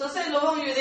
[0.00, 0.80] 这是龙鱼的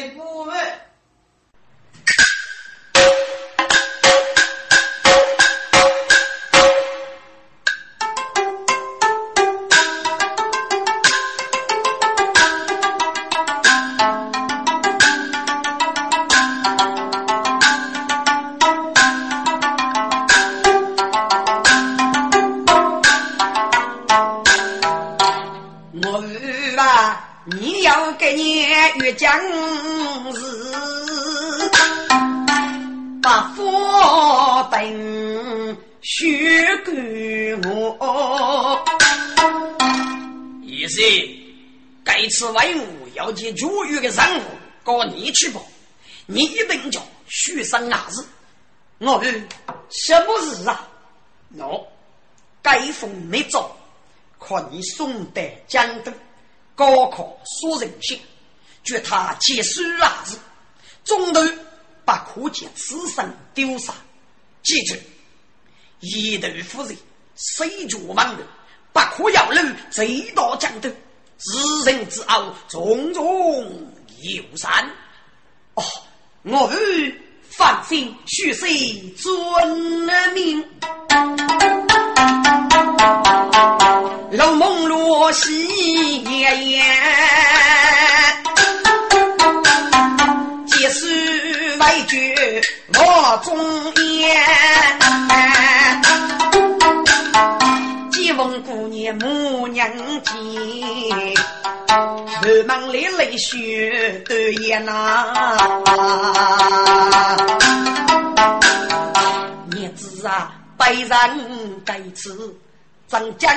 [43.39, 44.43] 我要接主遇的任务，
[44.83, 45.61] 告你去吧。
[46.25, 48.27] 你一定叫许生儿子。
[48.97, 49.47] 我问
[49.89, 50.87] 什么事啊？
[51.57, 51.85] 喏，
[52.61, 53.75] 该封没走，
[54.37, 56.11] 看你宋代江都
[56.75, 58.19] 高考说人性。
[58.83, 60.37] 觉他结书儿子，
[61.03, 61.39] 中途
[62.05, 63.93] 把可见此生丢杀。
[64.63, 64.95] 记住，
[66.01, 66.97] 一头夫人
[67.35, 68.41] 水脚忙碌，
[68.91, 70.89] 不可要路贼到江都，
[71.39, 73.23] 知人之傲，重重
[74.21, 74.69] 有山。
[75.75, 75.83] 哦，
[76.43, 77.17] 我欲
[77.49, 80.63] 放心，许谁遵命？
[84.31, 86.83] 楼梦罗西夜。
[91.79, 92.35] 为君
[92.93, 93.55] 我忠
[93.95, 94.35] 言，
[98.39, 99.85] 几问姑娘母娘
[100.23, 100.33] 见，
[102.65, 105.57] 满门里泪血都咽呐。
[109.71, 111.09] 日子啊，百人
[111.83, 112.55] 该此
[113.07, 113.51] 怎将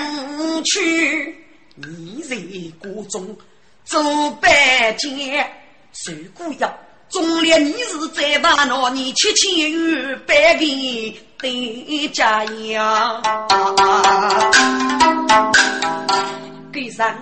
[0.64, 1.36] 去？
[1.77, 2.36] 你在
[2.80, 3.36] 谷中
[3.84, 4.02] 走
[4.41, 5.48] 百劫，
[5.92, 6.69] 受孤要。
[7.08, 10.64] 中烈你是在把那你七千余百个
[11.42, 13.20] 对家呀，
[16.72, 17.14] 给上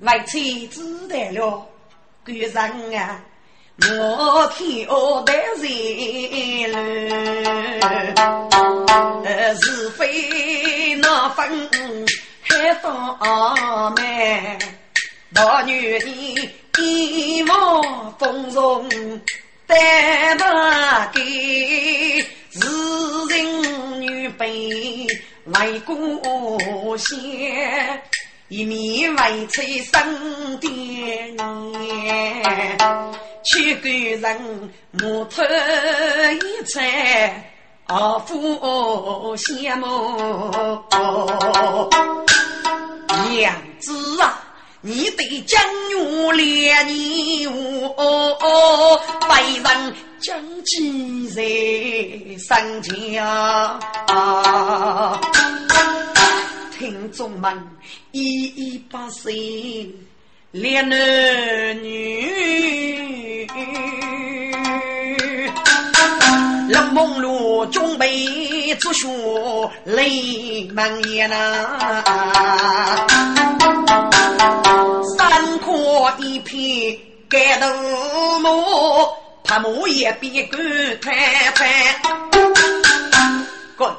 [0.00, 1.64] 外妻子得了，
[2.24, 3.22] 给上啊，
[3.78, 6.72] 我挑的人
[9.22, 11.70] 了，是非那分
[12.42, 14.58] 还当门，
[15.32, 16.50] 大女的。
[16.82, 18.88] 一望风容，
[19.66, 20.44] 担不
[21.12, 22.58] 给是
[23.28, 25.06] 人女辈
[25.44, 27.16] 为故乡，
[28.48, 31.72] 一面为妻生爹娘，
[33.44, 37.52] 去给人木头一菜，
[37.86, 40.18] 阿父羡慕
[43.30, 44.49] 娘子啊！
[44.82, 48.98] 你对江月连你我，
[49.28, 51.42] 为人将计在
[52.38, 53.78] 身家。
[56.78, 57.54] 听众们，
[58.12, 59.86] 一一八岁，
[60.50, 60.98] 两男
[61.82, 63.46] 女，
[66.70, 69.06] 冷梦路准备做学
[69.84, 73.06] 泪满眼呐。
[76.00, 77.66] 三阔一片盖头
[78.38, 80.56] 木，拍木也比狗
[81.02, 82.00] 太太。
[83.76, 83.94] 滚！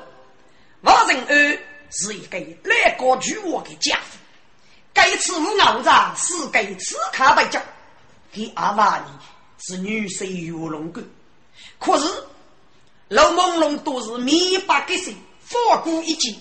[0.81, 1.59] 王仁安
[1.91, 4.01] 是一个来国举我的家伙，
[4.91, 7.61] 该次无熬子是该次卡白家，
[8.31, 9.19] 给阿妈呢
[9.59, 11.03] 是女婿玉龙哥，
[11.77, 12.05] 可是
[13.09, 16.39] 老朦胧都是米八个岁，放过一击，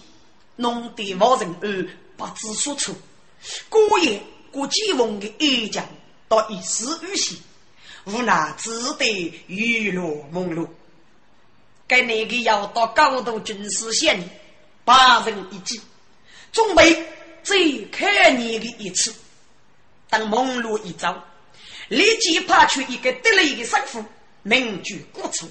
[0.57, 2.95] 弄得王仁安不知所措。
[3.69, 5.85] 过夜过几逢的哀家
[6.29, 7.41] 到一时无息，
[8.05, 10.67] 无奈只得雨落朦胧。
[11.87, 14.23] 该那个要到高度军事线
[14.85, 15.81] 八人一击，
[16.53, 17.05] 准备
[17.43, 19.13] 最开你的一次。
[20.09, 21.15] 当朦胧一走，
[21.89, 24.05] 立即派出一个得力的神父，
[24.43, 25.49] 名居各处，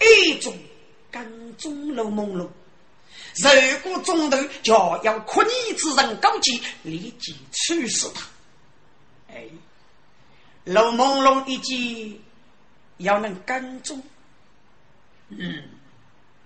[0.00, 0.56] 一种
[1.10, 2.48] 跟踪了朦胧。
[3.34, 4.72] 如果中头就
[5.04, 8.22] 要可逆之人高级，立即处死他。
[9.34, 9.44] 哎，
[10.64, 12.20] 陆朦胧一计
[12.98, 14.02] 要能跟踪，
[15.28, 15.62] 嗯，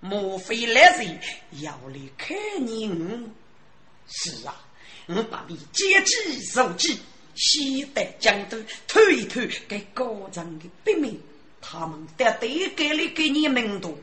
[0.00, 1.20] 莫非来人
[1.62, 2.88] 要来看你？
[4.06, 4.54] 是啊，
[5.06, 6.98] 我把你接机受机，
[7.34, 11.20] 先得江都推一推给高层的秘密，
[11.60, 13.98] 他们得得给了给你门徒。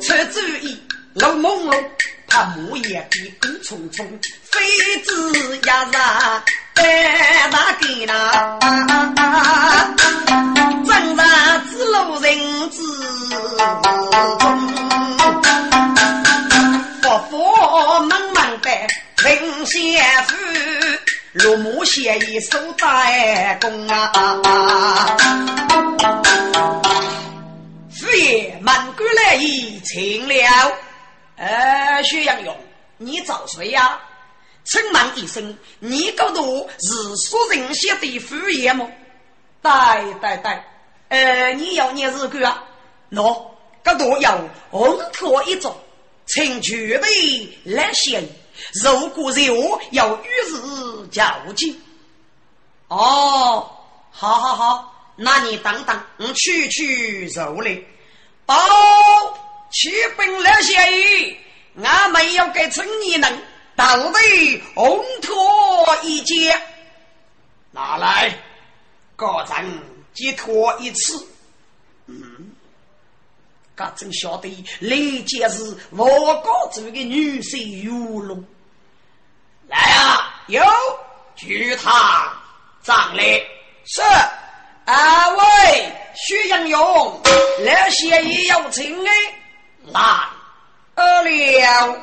[0.00, 0.76] 出主意，
[1.14, 1.90] 老朦胧，
[2.34, 4.06] 他木叶比狗匆匆，
[4.50, 6.42] 飞子压上，
[6.76, 7.42] 哎。
[7.82, 8.14] 里呢？
[10.86, 11.24] 正在
[11.70, 12.78] 之路人之
[13.28, 14.44] 中，
[17.02, 18.70] 佛佛忙忙的
[19.24, 20.34] 林先夫，
[21.32, 25.16] 落木写一手代工啊！
[28.00, 30.34] 夫爷满过来已请了，
[31.36, 32.56] 呃，薛阳勇，
[32.98, 34.00] 你找谁呀？
[34.64, 38.88] 匆忙一声，你高度是说人写的敷衍吗？
[39.60, 39.70] 对
[40.20, 40.62] 对对，
[41.08, 42.64] 呃，你要念日干啊？
[43.10, 43.44] 喏，
[43.82, 44.38] 高度要
[44.70, 45.76] 红托一种，
[46.26, 48.22] 请绝对来写。
[48.84, 51.80] 如果肉要与日较劲。
[52.88, 53.68] 哦，
[54.10, 57.84] 好好好，那你等等，我去去肉嘞。
[58.46, 58.54] 包，
[59.72, 60.76] 去本来写，
[61.82, 63.42] 俺没有给村里人。
[63.74, 66.60] 到底红托一件，
[67.70, 68.38] 拿来，
[69.16, 69.82] 各人
[70.12, 71.26] 即托一次。
[72.06, 72.52] 嗯，
[73.74, 76.06] 各真晓得，李姐是我
[76.42, 78.44] 国这个女婿玉龙。
[79.68, 80.62] 来啊，有
[81.34, 82.30] 举堂
[82.82, 83.42] 葬礼。
[83.86, 84.02] 是，
[84.84, 87.20] 二位徐阳勇，
[87.64, 89.12] 那些也要请哎，
[89.90, 90.00] 来，
[90.94, 91.96] 二了。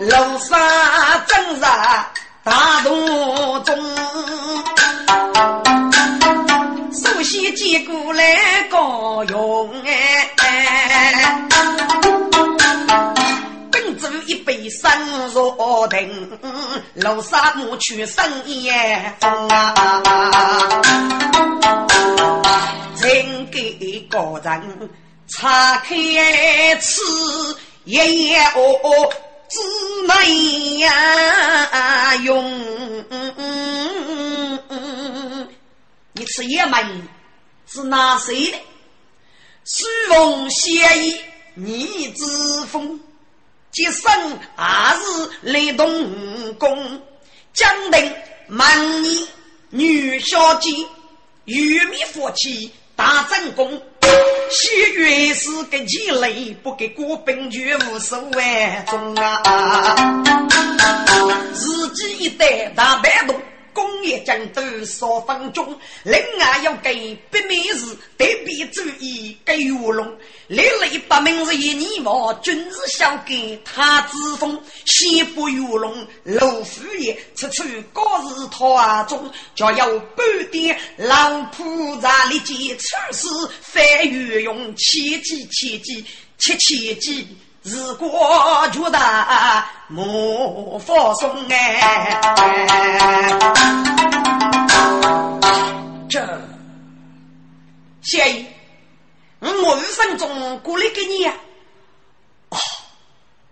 [0.00, 0.58] 楼上
[1.26, 1.68] 正在
[2.44, 3.76] 大洞中，
[6.92, 10.30] 首先接过来高用哎，
[13.72, 14.88] 本主一杯生
[15.34, 16.38] 若定，
[16.94, 19.74] 楼上母去生烟风啊，
[23.08, 24.90] 请给高人
[25.28, 25.94] 查开
[26.80, 27.00] 吃。
[27.84, 29.12] 爷爷哦哦，
[29.48, 29.60] 姊
[30.08, 33.04] 妹呀用，
[36.14, 37.08] 你吃爷们
[37.68, 38.58] 是哪谁的？
[39.64, 41.20] 书逢协议
[41.54, 42.26] 逆之
[42.66, 42.98] 风，
[43.70, 47.02] 今生还是来动工。
[47.52, 48.12] 江定
[48.48, 49.28] 满你
[49.70, 50.72] 女小姐，
[51.44, 53.80] 玉米夫妻大正宫。
[54.48, 59.94] 喜悦是个积累，不给过本绝无所谓中啊！
[61.52, 63.34] 自己一代大摆动。
[63.76, 67.84] 工业将都少分钟，另外要给北美日
[68.16, 70.16] 特别注意给玉龙，
[70.48, 79.86] 历来八名日一年毛，军事小给他之风，西部玉龙老夫爷处处高日他中，就要
[80.16, 83.28] 半点老铺在立即处事
[83.60, 86.02] 反御用，切记切记
[86.38, 87.28] 切切记。
[87.68, 88.98] 如果觉得
[89.88, 92.20] 莫放松哎，
[96.08, 96.24] 这
[98.02, 98.46] 谢姨，
[99.40, 101.34] 我五分钟过来给你呀。
[102.50, 102.58] 哦，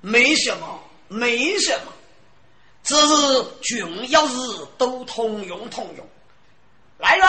[0.01, 1.91] 没什么，没什么，
[2.85, 4.37] 只是军要是
[4.79, 6.07] 都通用通用。
[6.99, 7.27] 来人，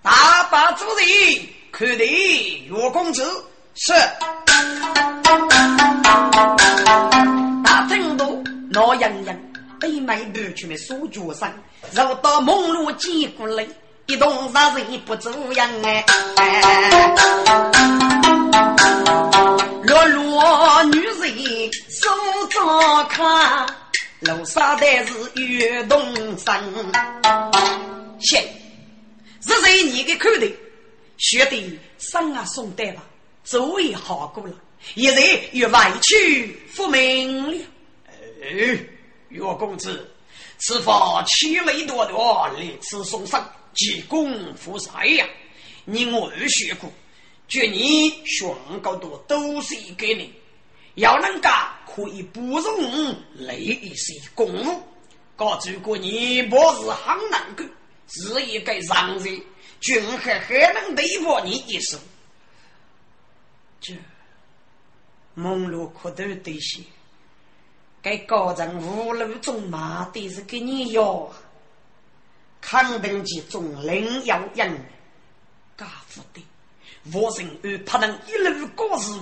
[0.00, 3.92] 大把主人，快递岳公子是。
[7.64, 9.36] 大程度，老洋洋，
[9.80, 11.52] 北美不去的苏角上，
[11.92, 13.66] 绕到梦路见过来，
[14.06, 16.04] 一动杀人不走样哎。
[19.84, 22.08] 落落女人手
[22.50, 23.66] 着看，
[24.20, 25.98] 楼上的是岳东
[26.36, 26.62] 山。
[28.20, 28.42] 行，
[29.40, 30.46] 这是你的口头，
[31.16, 33.02] 学的上啊送带吧，
[33.44, 34.52] 周围好过了。
[34.94, 37.64] 一日又外去复命了。
[38.40, 38.78] 哎，
[39.28, 40.10] 岳公子，
[40.58, 45.28] 此番千里多多来此送上，积功负财呀！
[45.84, 46.90] 你我二学过，
[47.48, 48.48] 觉你宣
[48.82, 50.32] 告多都是给你，
[50.94, 51.52] 要能干
[51.86, 54.82] 可以不容累一些公务。
[55.36, 57.68] 告知过你不是很难干，
[58.08, 59.42] 只一个让人，
[59.80, 61.98] 君还还能对付你一手。
[63.80, 63.94] 这。
[65.38, 66.82] 梦露苦头对些，
[68.02, 71.32] 该高人无路中马的是给你要，
[72.60, 74.84] 肯定其中领要人，
[75.76, 76.44] 家父的，
[77.12, 79.12] 我人而不能一路过日，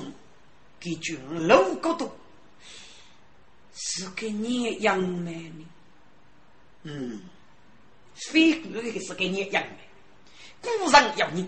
[0.80, 2.10] 给军路过度，
[3.74, 5.66] 是给你养美呢。
[6.84, 7.20] 嗯，
[8.14, 9.78] 非古的是给你养美，
[10.62, 11.46] 古人要你，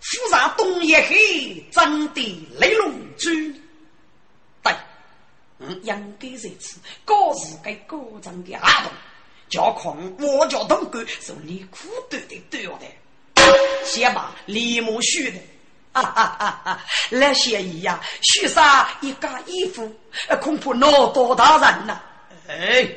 [0.00, 3.28] 富上东野黑，真的雷龙珠。
[5.60, 8.90] 嗯，应该如此，高是该高张的阿童，
[9.50, 12.80] 叫狂我叫东哥，是你苦短的对的，
[13.84, 15.38] 先把李木须的，
[15.92, 16.84] 哈哈哈哈！
[17.10, 19.94] 来协议呀，许啥一家衣服，
[20.40, 22.00] 恐怕闹多大人呐！
[22.48, 22.88] 哎，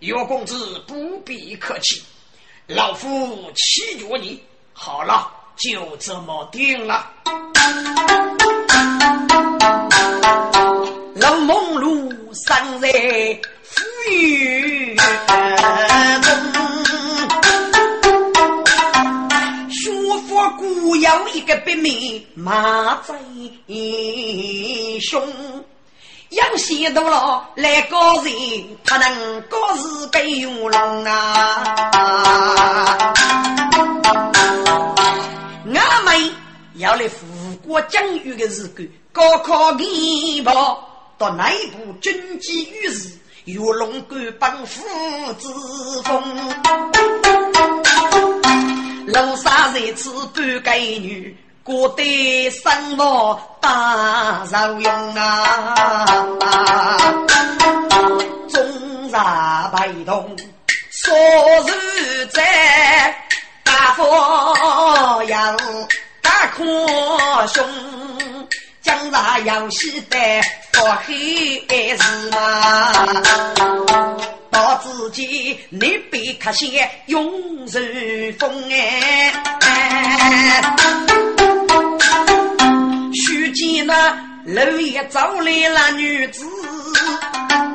[0.00, 2.02] 岳公子不必客气，
[2.66, 7.08] 老夫欺辱你，好了，就这么定了。
[12.46, 12.88] 生在
[13.62, 15.02] 富裕中，
[19.70, 19.90] 学
[20.26, 23.14] 佛固有一个别名马贼
[25.00, 25.22] 兄，
[26.30, 28.32] 养些多了来高人，
[28.84, 31.92] 他能高是该用龙啊！
[35.74, 36.34] 俺们
[36.76, 37.26] 要来富
[37.64, 40.86] 国疆域的日子，高考第报。
[41.20, 43.10] 到内部军机于是，
[43.44, 44.80] 玉龙关帮父
[45.34, 45.52] 子
[46.02, 46.22] 风，
[49.06, 56.16] 楼上在此半个女，过得生活大受用啊！
[58.48, 60.34] 中茶陪同，
[60.90, 61.12] 少
[61.66, 63.14] 日在
[63.62, 65.54] 大佛要
[66.22, 66.66] 大宽
[67.46, 67.68] 胸，
[68.80, 70.16] 将茶要洗得。
[70.82, 71.98] 我黑日
[72.30, 73.12] 嘛，
[74.50, 79.30] 到自己你别客气，永顺风哎。
[83.12, 84.10] 须见那
[84.46, 86.46] 楼也走来了女子，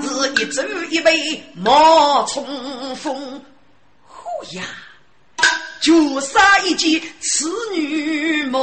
[0.02, 3.40] 是一走一杯冒冲锋。
[4.08, 4.64] 呼呀，
[5.80, 8.60] 就杀一件此女貌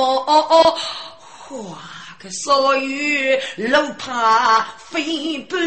[2.25, 2.31] 哇！
[2.31, 5.59] 所以路怕飞半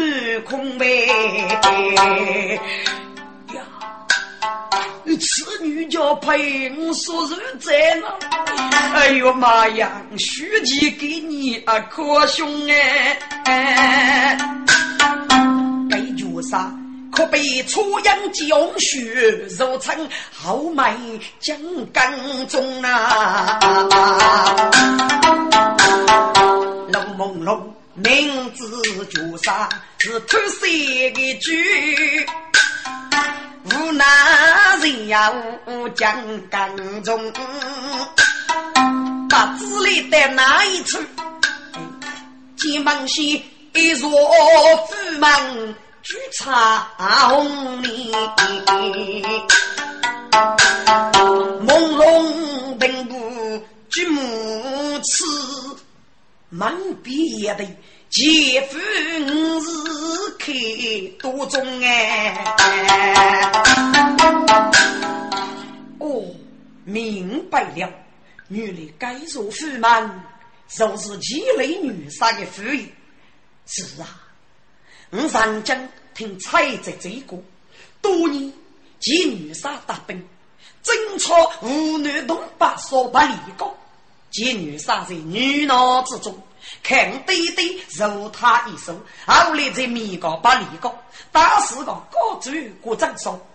[0.44, 1.06] 空呗
[3.54, 3.62] 呀！
[5.18, 8.06] 此女叫配我所人在哪？
[8.94, 10.02] 哎呦妈呀！
[10.18, 14.36] 书记给你啊，可凶哎！
[15.90, 16.72] 该绝杀，
[17.12, 19.00] 可被初阳江血
[19.58, 19.94] 肉成
[20.34, 20.96] 后脉
[21.38, 21.56] 江
[21.92, 23.58] 刚中啊！
[27.16, 27.58] 朦胧，
[27.94, 29.66] 名字绝杀
[29.98, 32.26] 是偷谁的句？
[33.64, 34.04] 无奈
[34.82, 35.32] 人呀
[35.66, 37.32] 无将刚中，
[39.30, 40.98] 把子里的那一处，
[42.58, 43.42] 金门西
[43.72, 48.12] 一座府门举茶红里，
[51.66, 55.24] 朦胧并不举目刺。
[56.48, 56.72] 满
[57.02, 57.66] 笔也得
[58.08, 60.52] 劫富五日开
[61.18, 62.44] 多中哎！
[65.98, 66.22] 哦，
[66.84, 67.92] 明白了，
[68.48, 70.24] 原来该做富满，
[70.68, 72.94] 就是积累女杀的富裕。
[73.66, 74.22] 是啊，
[75.10, 77.36] 我曾经听蔡泽这个
[78.00, 78.52] 多年
[79.00, 80.24] 及女杀大兵，
[80.84, 83.76] 争吵无女东北所不离高。
[84.30, 86.38] 见女杀在女脑之中，
[86.82, 88.94] 看对对揉他一手，
[89.26, 90.94] 后来在米高把李高
[91.32, 92.52] 打死个高州
[92.82, 93.46] 国长手，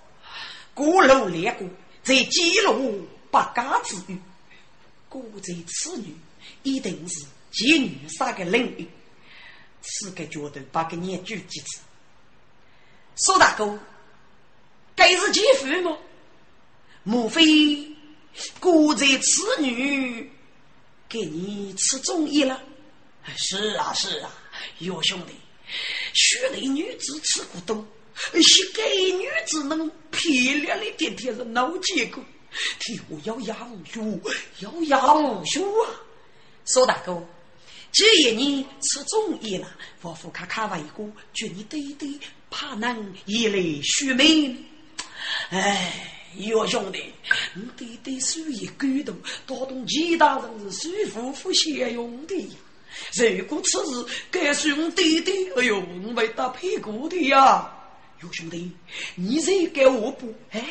[0.73, 1.67] 过路列过，
[2.03, 4.19] 在记录八家之语，
[5.07, 6.15] 果在此女
[6.63, 8.89] 一定是见女杀的领域，
[9.81, 11.79] 此个角度把个念举几次。
[13.15, 13.77] 苏大哥，
[14.95, 15.97] 该是姐夫吗？
[17.03, 17.87] 莫非
[18.59, 20.31] 果在此女？
[21.11, 22.63] 给你吃中医了，
[23.35, 24.31] 是啊是啊，
[24.79, 25.33] 岳兄弟，
[26.13, 27.85] 学内女子吃过多，
[28.41, 30.31] 是给女子能漂
[30.63, 32.23] 亮的点点是老结果，
[32.79, 33.99] 替我要养血，
[34.59, 35.99] 要养血啊！
[36.63, 37.21] 苏大哥，
[37.91, 39.67] 既然你吃中医了，
[40.01, 42.07] 我夫卡卡为过，祝你对对
[42.49, 44.65] 怕能一来续命，
[45.49, 46.17] 哎。
[46.38, 47.11] 哟兄弟，
[47.53, 52.57] 你弟弟手艺感动，打动其他人是谁夫妇相用的？
[53.38, 57.71] 如果此事该是我弟弟，哎呦，我为打屁股的呀！
[58.21, 58.71] 哟兄弟，
[59.15, 60.63] 你这给我补，哎，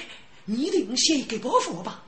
[0.45, 2.03] 你定先给包袱吧？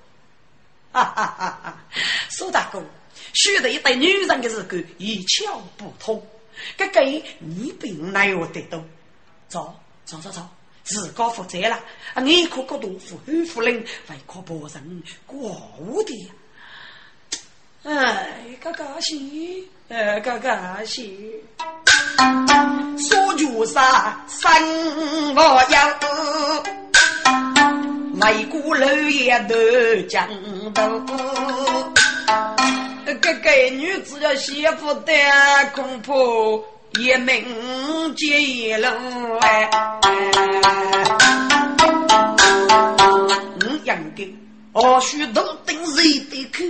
[0.92, 1.84] 哈哈哈哈！
[2.28, 2.84] 苏大哥，
[3.32, 6.24] 学得一对女人的日子一窍不通，
[6.76, 7.00] 这个
[7.38, 8.84] 你并奈我得到，
[9.48, 10.46] 走走走走。
[10.84, 11.78] 自告负责了，
[12.22, 13.74] 你可搞杜甫很夫人，
[14.08, 16.32] 为可别人过我的，
[17.84, 21.34] 哎，嘎嘎西，哎，嘎嘎西，
[22.98, 25.98] 说句啥，生我养。
[28.50, 29.54] 过楼也都
[30.08, 30.28] 江
[30.72, 31.02] 头。
[33.04, 35.12] 这个女子要媳妇的
[35.74, 36.12] 恐怕
[37.00, 37.44] 也名
[38.16, 38.92] 接了
[39.40, 39.70] 哎。
[43.60, 44.22] 嗯，杨哥，
[44.72, 46.64] 我许多等人的口，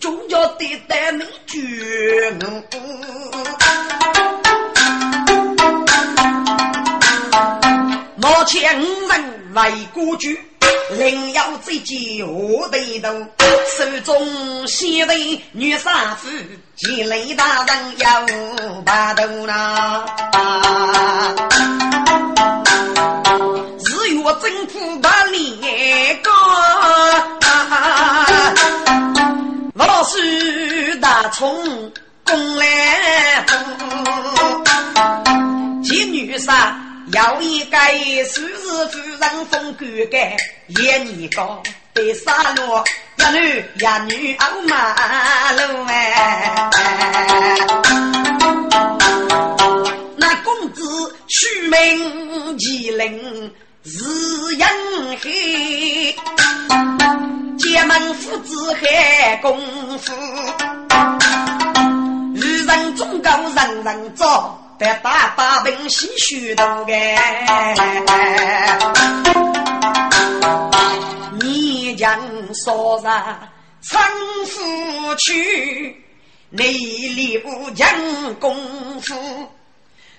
[0.00, 2.62] 终要得带你绝我。
[8.46, 10.38] 前五人为孤居。
[10.90, 13.08] 另有这几何对头，
[13.76, 16.28] 手中携对女杀夫，
[16.76, 20.04] 几雷大人有把头呐。
[23.84, 26.30] 日月征服把脸高，
[29.74, 31.92] 老师大冲
[32.24, 33.58] 攻来风，
[35.82, 36.80] 几女杀。
[37.16, 37.78] 要一个
[38.26, 38.52] 数日
[38.92, 40.82] 夫人风骨干，一
[41.14, 41.62] 年高
[41.94, 42.84] 得杀戮，
[43.16, 46.70] 一女一女傲马路哎。
[50.18, 50.82] 那公子
[51.26, 53.50] 取名麒麟
[53.82, 54.04] 是
[54.58, 54.68] 人
[55.22, 56.14] 黑，
[57.56, 59.58] 结门父子还功
[60.00, 60.12] 夫，
[62.34, 64.62] 遇人忠告人人做。
[64.78, 66.92] 得大把兵西许多个，
[71.40, 72.20] 你将
[72.54, 73.38] 说啥？
[73.82, 74.00] 称
[74.46, 76.04] 夫去，
[76.50, 77.88] 内里不讲
[78.40, 79.14] 功夫，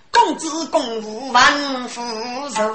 [0.10, 1.44] 公子公务万
[1.90, 2.02] 夫
[2.56, 2.74] 受，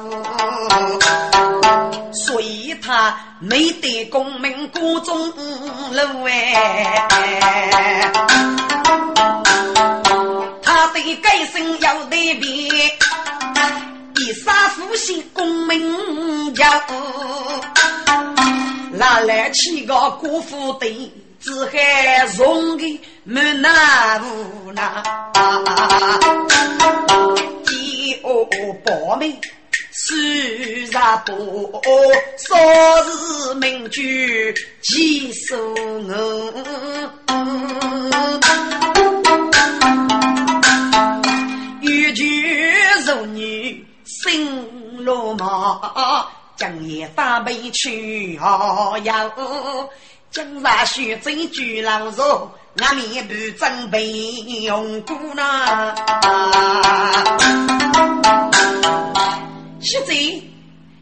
[2.12, 5.28] 所以他没得功名过中
[5.90, 7.08] 路哎。
[11.12, 12.48] 他对改姓要得别，
[14.16, 16.64] 一杀父姓功名叫，
[18.92, 25.02] 哪来七个姑父的，只还容的没那无那。
[27.66, 28.44] 第二
[28.84, 29.36] 报名
[29.90, 31.82] 虽然不，
[32.38, 32.56] 少
[33.04, 36.52] 是名句几首我。
[44.32, 49.90] 心落马，将夜发悲去遨游。
[50.30, 54.08] 今日须真举老肉，俺面不准备
[54.62, 55.94] 用过呢。
[59.82, 60.42] 小贼，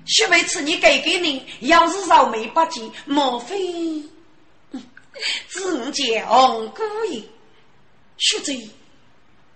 [0.07, 4.03] 许为此你给给你，要是绕眉不见，莫非
[5.49, 7.23] 自见红姑爷？
[8.19, 8.69] 小贼，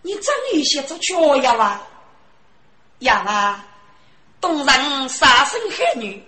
[0.03, 1.83] 你真有些做脚呀哇？
[3.05, 3.67] 呀啊！
[4.41, 6.23] 东人杀生害女，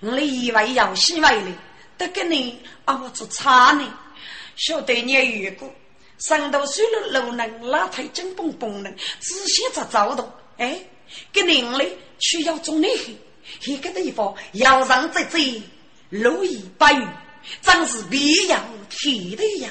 [0.00, 1.52] 我以为要洗为了，
[1.96, 3.98] 得给你啊我做差呢。
[4.56, 5.72] 晓得你遇过，
[6.18, 10.32] 上头水了路能拉腿紧绷绷的，仔细着走动。
[10.58, 10.80] 哎，
[11.32, 13.16] 给你嘞需要种内黑，
[13.72, 15.62] 一个地方要让这这
[16.10, 17.06] 路一白玉，
[17.60, 19.70] 真是必要提的呀。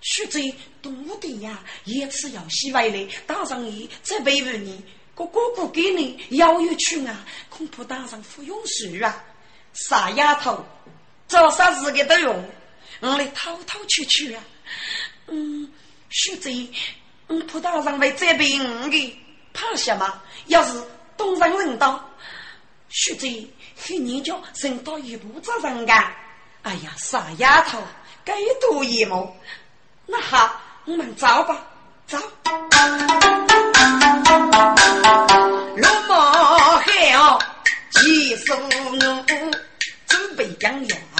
[0.00, 0.40] 许在
[0.80, 4.82] 多的呀，也是要洗为了，打上一再维护你。
[5.20, 7.14] 我哥哥给你要有去啊，
[7.50, 9.22] 恐怕当上不用水啊！
[9.74, 10.64] 傻丫头，
[11.28, 12.50] 做啥子个都用，
[13.00, 14.42] 我来偷偷去去啊！
[15.26, 15.70] 嗯，
[16.08, 16.72] 许贼，
[17.26, 19.20] 我怕打上会责备我的，
[19.52, 20.22] 怕什么？
[20.46, 20.82] 要是
[21.18, 22.02] 东上人道，
[22.88, 26.16] 许贼和你家人道一路责任啊！
[26.62, 27.78] 哎呀，傻丫头，
[28.24, 29.36] 该多一毛。
[30.06, 31.66] 那好，我们走吧，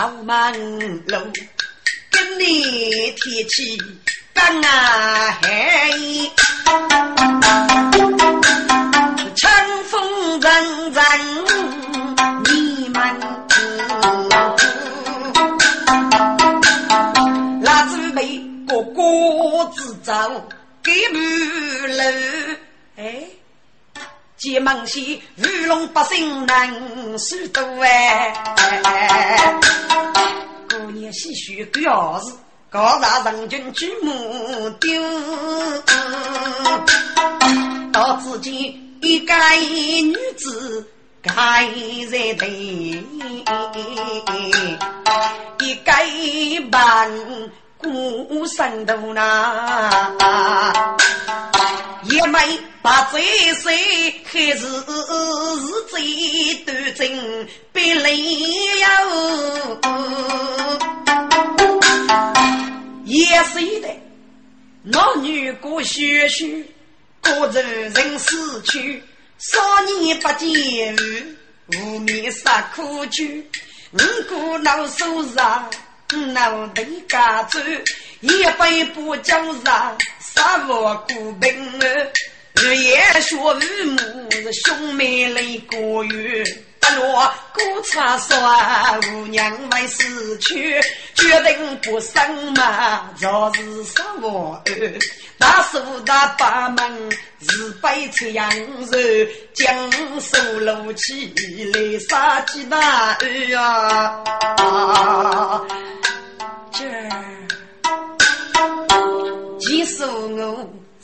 [0.00, 0.50] 将要满
[1.08, 1.30] 路，
[2.10, 3.76] 跟你提起
[4.32, 5.90] 干啊海，
[9.34, 9.50] 乘
[9.90, 10.50] 风阵
[10.94, 11.04] 阵
[12.46, 13.20] 你们，
[17.60, 20.14] 那准备个个子走
[20.82, 21.18] 给不
[21.88, 22.02] 路，
[22.96, 23.29] 哎。
[24.40, 26.66] 结盟西，鱼龙百姓难
[27.18, 29.60] 受多哎！
[30.70, 32.32] 过年喜续个儿子，
[32.70, 34.98] 高大人群举目丢，
[37.92, 39.34] 到自己一个
[40.00, 40.88] 女子
[41.22, 41.68] 开
[42.10, 42.46] 在头，
[45.58, 45.92] 一个
[46.70, 47.10] 半
[47.76, 50.16] 孤身头呐，
[52.20, 52.38] 我枚
[52.82, 59.80] 把这些黑字是最端正，别来哟。
[63.06, 63.98] 也是一代，
[65.22, 66.62] 女过学婿，
[67.22, 69.02] 过着人死去，
[69.38, 70.98] 少年不见无
[71.78, 73.24] 无面杀苦酒，
[73.92, 75.70] 五谷老手上。
[76.32, 77.58] 脑袋家走，
[78.20, 81.80] 一杯不叫上，杀我孤兵。
[82.54, 86.44] 日夜学日暮，兄妹泪过月。
[86.96, 90.80] 落孤茶酸，无娘为死去，
[91.14, 94.98] 决定不生嘛，若是杀我儿，
[95.38, 97.10] 大叔大把门，
[97.46, 98.50] 自背出阳
[98.86, 98.98] 寿，
[99.54, 101.32] 将手搂起
[101.72, 104.24] 来杀鸡大儿啊！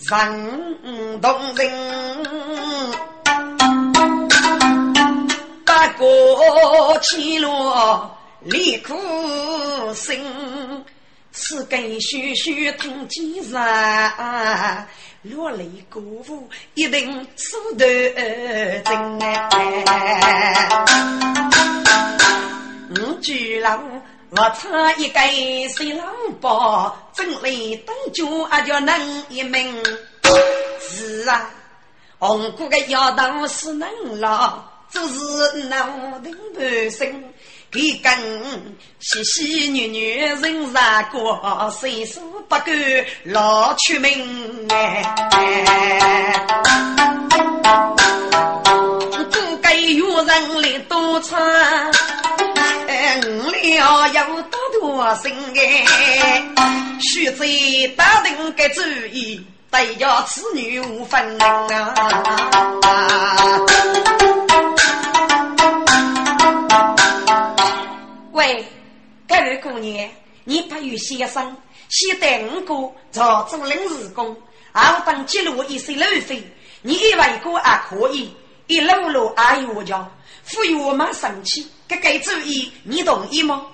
[0.08, 1.70] 人动人。
[5.98, 8.92] 过起落离苦
[9.94, 10.22] 心，
[11.32, 13.62] 此根须须通几人，
[15.22, 18.12] 落泪过户一定数得
[18.82, 19.18] 真。
[22.90, 23.80] 五句老
[24.38, 25.18] 我差一个
[25.74, 26.06] 新郎
[26.42, 27.50] 包，真来
[27.86, 29.82] 等酒阿就能一命。
[30.78, 31.50] 是啊，
[32.18, 34.62] 红姑的腰当是能老。
[34.88, 35.84] 就是脑
[36.22, 37.24] 顶半生，
[37.72, 38.12] 给根
[39.00, 42.70] 细细女女人杀过，岁数不够
[43.24, 45.02] 老出名哎。
[49.32, 51.90] 不该有人来多穿，
[53.78, 56.42] 我了要多多心哎。
[56.98, 58.80] 须知打定个主
[59.12, 61.66] 意，得要此女无分啊。
[68.32, 68.64] 喂，
[69.28, 70.08] 各位姑娘，
[70.44, 71.56] 你不与先生
[71.90, 72.74] 先带五个
[73.12, 74.34] 做做临时工，
[74.72, 76.42] 好当记录一些路费。
[76.80, 78.34] 你一位哥还可以，
[78.68, 80.08] 一路路还有我家，
[80.44, 83.66] 富裕我们生气，这个主意你同意吗？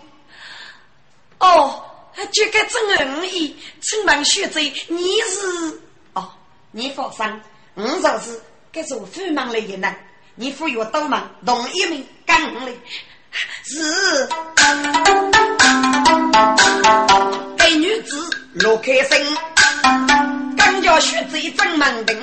[1.39, 1.83] 哦，
[2.31, 5.81] 这个真同意，请问学长，你是？
[6.13, 6.31] 哦，
[6.71, 7.25] 你放心，
[7.75, 9.95] 我就是给做富忙的人呢。
[10.35, 12.05] 你富裕我多忙，同意没？
[12.25, 12.79] 干我嘞。
[13.65, 14.29] 是，
[17.57, 19.37] 给女子落开心，
[20.57, 22.21] 刚叫徐贼正门定，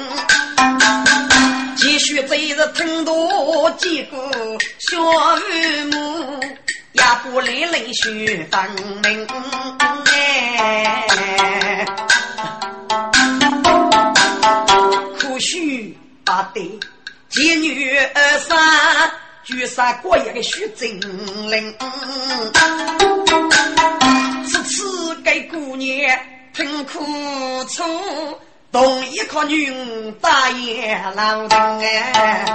[2.09, 4.17] 继续贼是听多几个
[4.79, 4.97] 小
[5.37, 6.39] 雨母，
[6.93, 8.59] 也不来泪血分
[9.03, 9.27] 明，
[15.19, 15.95] 可须
[16.25, 16.79] 把得
[17.29, 18.57] 见女儿三。
[19.45, 20.89] 绝杀过一个徐正
[21.51, 21.75] 林，
[24.47, 26.19] 此次给姑娘
[26.55, 27.03] 听苦
[27.65, 27.83] 楚，
[28.71, 32.45] 同一颗女大爷老丁哎，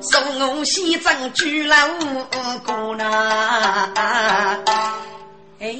[0.00, 1.76] 送我西藏去老
[2.64, 3.10] 姑娘，
[5.60, 5.76] 哎，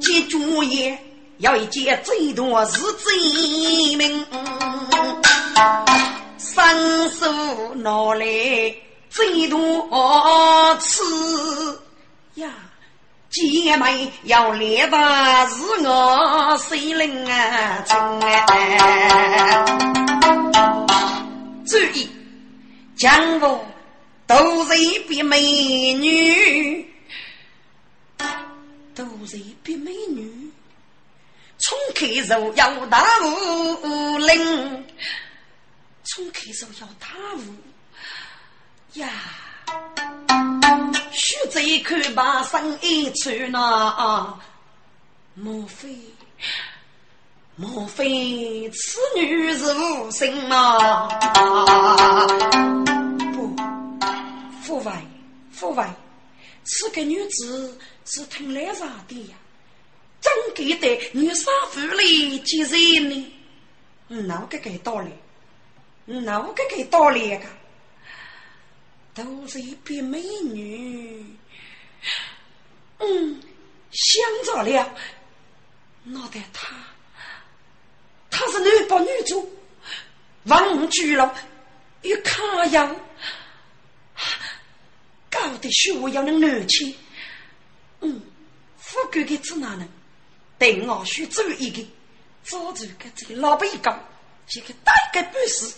[0.00, 0.98] 记住也。
[1.38, 4.24] 要一件最多是罪名，
[6.38, 8.24] 伸手拿来
[9.10, 11.82] 最多次
[12.36, 12.48] 呀！
[13.34, 14.96] 姐妹要来的
[15.50, 17.84] 是我谁人啊？
[21.66, 22.08] 注意，
[22.94, 23.64] 江湖
[24.28, 25.40] 都是一比美
[25.94, 26.88] 女，
[28.94, 30.52] 都是一比美女。
[31.58, 34.86] 冲开肉要大雾灵，
[36.04, 37.40] 冲开肉要大雾
[38.92, 39.08] 呀！
[41.12, 44.38] 须贼看把生一穿呐，
[45.34, 45.96] 莫非
[47.56, 51.08] 莫非此女是无心吗？
[53.32, 53.54] 不，
[54.62, 55.02] 父外
[55.52, 55.94] 父外，
[56.64, 59.36] 此个女子是听来啥的呀？
[60.20, 63.32] 真给的女杀妇里接人呢？
[64.08, 65.10] 哪个给道理？
[66.06, 67.44] 哪个给道理个？
[69.14, 70.20] 都是一片美
[70.52, 71.24] 女。
[72.98, 73.42] 嗯，
[73.92, 74.94] 想着了，
[76.02, 76.74] 那得他，
[78.30, 79.56] 他是男扮女主，
[80.44, 81.34] 王居了，
[82.02, 82.94] 又卡样，
[85.30, 86.96] 搞得学要能暖气。
[88.00, 88.20] 嗯，
[88.78, 89.88] 富贵的指哪能？
[90.58, 91.84] 对我需做一个，
[92.42, 94.08] 做这个这个老板讲，
[94.46, 95.74] 这个大概不是。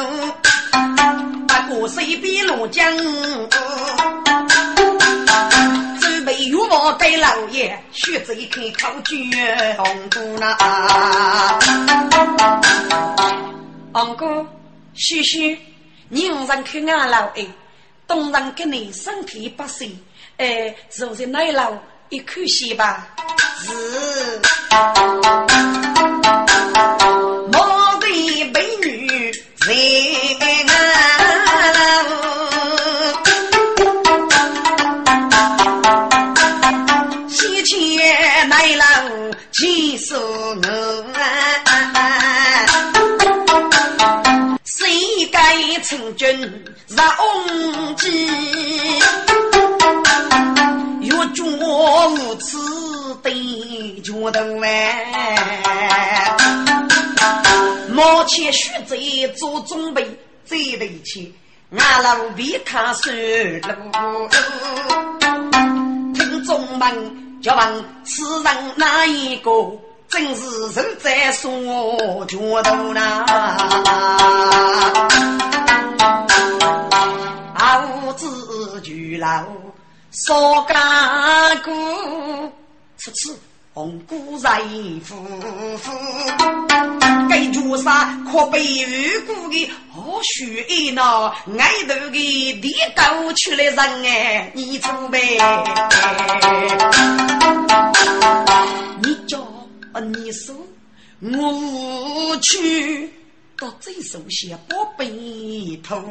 [0.00, 0.32] 出主意，
[1.48, 2.96] 其说我水边落江。
[6.00, 8.62] 准备玉王给老爷，学着一口
[9.04, 10.56] 卷红姑那。
[13.92, 14.46] 王哥，
[14.94, 15.56] 叔叔，
[16.08, 17.46] 你五人去俺老哎，
[18.06, 19.86] 东人给你身体不适，
[20.38, 21.76] 哎，坐在那楼
[22.08, 23.08] 一口气吧。
[23.58, 23.70] 是。
[45.82, 46.40] 请君
[46.88, 48.08] 容记，
[51.00, 52.58] 越觉无此
[53.22, 53.32] 等
[54.02, 56.36] 决头哎！
[57.88, 58.96] 毛前须在
[59.34, 60.04] 做准备，
[60.44, 61.34] 再得去，
[61.76, 64.28] 俺老别看手路。
[66.14, 69.50] 听众们，就问此人哪一个？
[70.10, 70.42] 真是
[70.74, 71.48] 人在说
[72.26, 73.24] 脚头呐，
[77.54, 79.44] 傲子巨老
[80.10, 80.76] 少干
[81.62, 81.70] 股，
[82.96, 83.38] 此
[83.72, 84.60] 红姑在
[85.04, 85.14] 夫
[85.78, 85.92] 妇，
[87.30, 95.38] 该绝杀可被遇过的好血呢，爱头的地沟出来人哎，你准备，
[99.92, 100.00] 啊！
[100.00, 100.54] 你说
[101.20, 103.10] 我去
[103.56, 106.02] 到最熟悉宝贝头，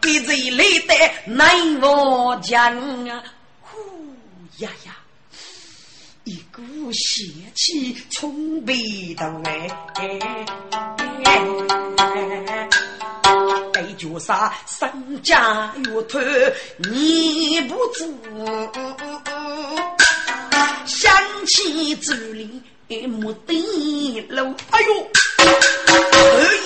[0.00, 0.94] 给这累的
[1.26, 2.76] 难我讲
[3.08, 3.24] 啊！
[3.60, 3.78] 呼
[4.58, 4.96] 呀呀，
[6.24, 7.24] 一股邪
[7.54, 9.68] 气冲鼻头来！
[13.72, 14.54] 该叫啥？
[14.66, 16.20] 身家越脱，
[16.78, 18.06] 你不知，
[20.86, 21.10] 想
[21.46, 22.14] 起这
[22.92, 23.06] 里。
[23.06, 25.06] 木地楼，哎呦，
[25.38, 25.48] 二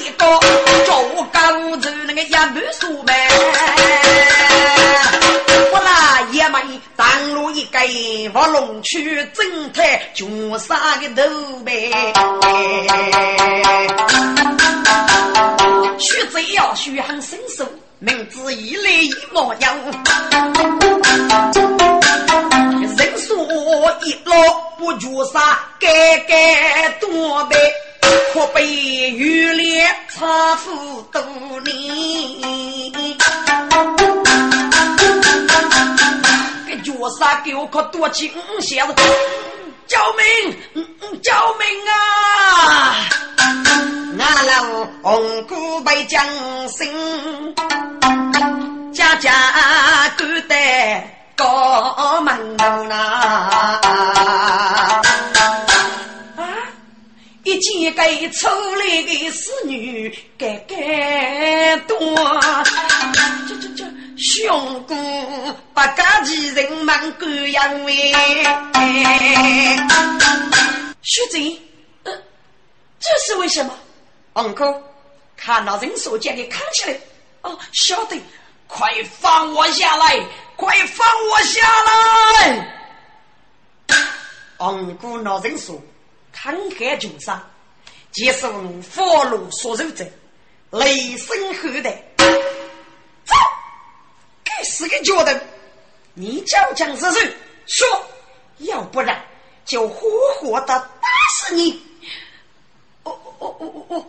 [0.01, 0.27] 一个
[0.85, 3.29] 做高子那个杨梅树呗，
[5.73, 6.61] 我那爷们
[6.97, 7.79] 当路一个
[8.35, 11.91] 卧龙区正太全杀个头呗，
[15.99, 17.65] 学贼要学很身手，
[17.99, 19.77] 名字一来一模样。
[23.45, 24.33] 人说一老
[24.79, 27.57] 不绝杀，改改多倍，
[28.33, 28.65] 可被
[29.11, 31.21] 玉莲差付多
[31.65, 32.93] 年。
[36.67, 38.87] 这绝杀给我可多惊险！
[39.87, 40.57] 救命！
[41.23, 41.95] 救命啊！
[44.19, 44.53] 俺老
[45.03, 46.27] 红姑被将
[46.69, 47.55] 生，
[48.93, 49.31] 家家
[50.17, 51.16] 都得。
[51.37, 52.95] 高门楼呐！
[56.37, 56.43] 啊！
[57.45, 61.97] 一见个丑来的侍女，该该多。
[63.47, 63.85] 这这这，
[64.17, 64.95] 兄姑
[65.75, 68.15] 不家的人们感样为。
[71.03, 71.61] 徐贼，
[72.05, 72.13] 呃，
[72.99, 73.73] 这是为什么？
[74.33, 74.83] 王哥，
[75.37, 76.99] 看到人手将你看起来。
[77.43, 78.17] 哦，晓得，
[78.67, 80.27] 快放我下来。
[80.57, 82.77] 快放我下来！
[84.57, 85.79] 昂古老人说
[86.35, 87.45] ：“慷慨穷杀，
[88.11, 88.51] 接受
[88.81, 90.03] 佛路所受者，
[90.71, 91.91] 雷声吼的，
[93.27, 93.35] 走！
[94.43, 95.39] 该死个脚头！
[96.15, 97.87] 你叫蒋之人说，
[98.61, 99.23] 要不然
[99.67, 100.09] 就活
[100.41, 100.89] 活的打
[101.35, 101.83] 死你！”
[103.05, 104.07] 我我我我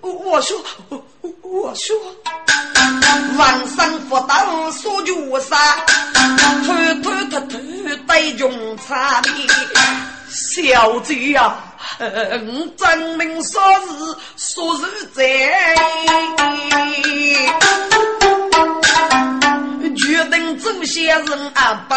[0.00, 1.03] 我我说我
[1.44, 1.94] 我说。
[3.36, 5.56] 万生佛道所绝杀，
[6.66, 7.58] 偷偷偷偷
[8.06, 9.28] 对穷差的
[10.30, 11.56] 小贼呀！
[11.98, 14.82] 我证明说是说是
[15.14, 15.22] 在，
[19.96, 21.96] 决定走些人阿爸。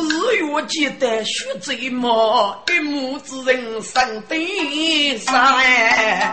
[0.00, 6.32] 日月记得学贼嘛，一母子人生的上哎。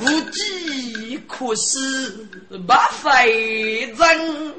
[0.00, 2.28] 无计可施
[2.66, 4.54] 不费人，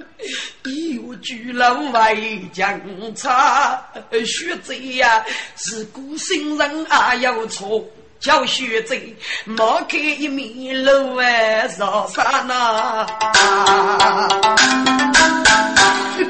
[0.63, 2.81] 有巨人为将
[3.15, 3.83] 差，
[4.25, 5.23] 学贼呀
[5.55, 7.85] 是孤心人啊有错，
[8.19, 13.05] 叫学贼莫开一面路哎绕山呐。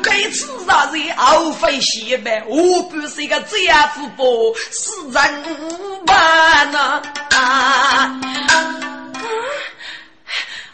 [0.04, 7.02] 该次杀人傲飞西北，我不是一个这样富婆，是人吧呐？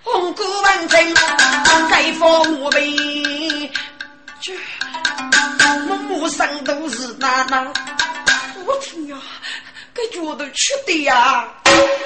[0.04, 1.16] 胸骨万斤，
[1.90, 3.72] 该放我背。
[4.42, 4.54] 这
[5.88, 7.72] 满身都是那那，
[8.66, 9.18] 我天呀！
[9.94, 11.54] 该脚头吃的呀，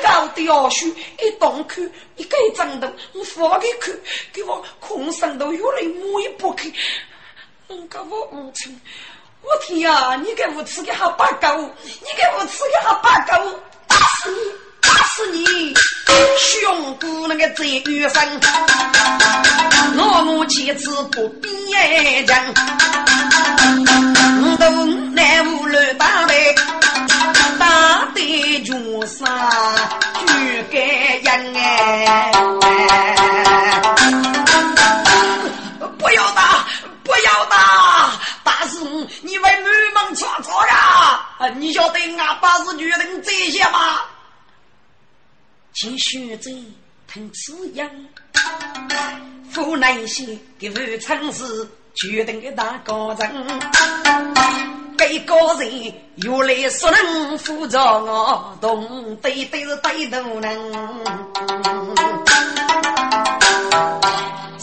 [0.04, 1.82] 高的要求一动口，
[2.16, 3.94] 一该震动，我发给看，
[4.34, 6.66] 给我空身都有人摸一不开，
[7.68, 8.80] 人家我无情，
[9.42, 10.16] 我天呀！
[10.16, 11.48] 你给我吃个好八狗，
[11.84, 14.38] 你给我吃个好八狗，打死你，
[14.82, 15.74] 打死你！
[16.40, 18.42] 胸骨那个贼女生，
[19.98, 21.50] 我母妻子不必
[22.26, 22.54] 讲，
[24.42, 26.56] 我都南无乱大背。
[27.58, 28.74] 打的绝
[29.08, 29.26] 杀，
[30.28, 30.80] 绝该
[31.18, 32.32] 人哎！
[35.98, 36.68] 不要打，
[37.04, 38.12] 不要打！
[38.44, 38.84] 打死，
[39.22, 39.50] 你你为
[39.94, 41.50] 满门错错呀！
[41.58, 44.00] 你晓得俺爸是女人这些吗？
[45.74, 46.50] 请学者
[47.06, 48.10] 听此言，
[49.54, 50.26] 湖南县
[50.58, 53.30] 的武昌市决定的大高人。
[54.98, 60.58] 给个人原来说能辅助我，懂对对是对头人。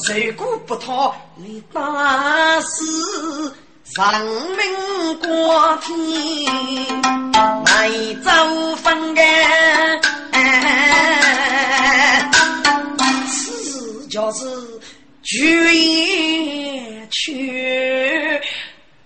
[0.05, 3.55] 如果不讨你大事，
[3.95, 4.21] 上
[4.57, 5.93] 命过天
[7.67, 7.89] 来
[8.25, 8.31] 走
[8.77, 9.21] 分个，
[13.29, 14.41] 此就是
[15.23, 18.41] 绝也去。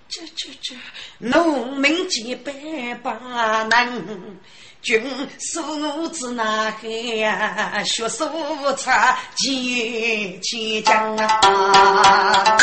[0.09, 0.75] 这这这。
[1.19, 2.53] 农民几百
[3.03, 3.12] 把
[3.64, 4.38] 能，
[4.81, 5.03] 军
[5.40, 8.25] 属我子那海呀，学书
[8.77, 12.57] 差几千将啊！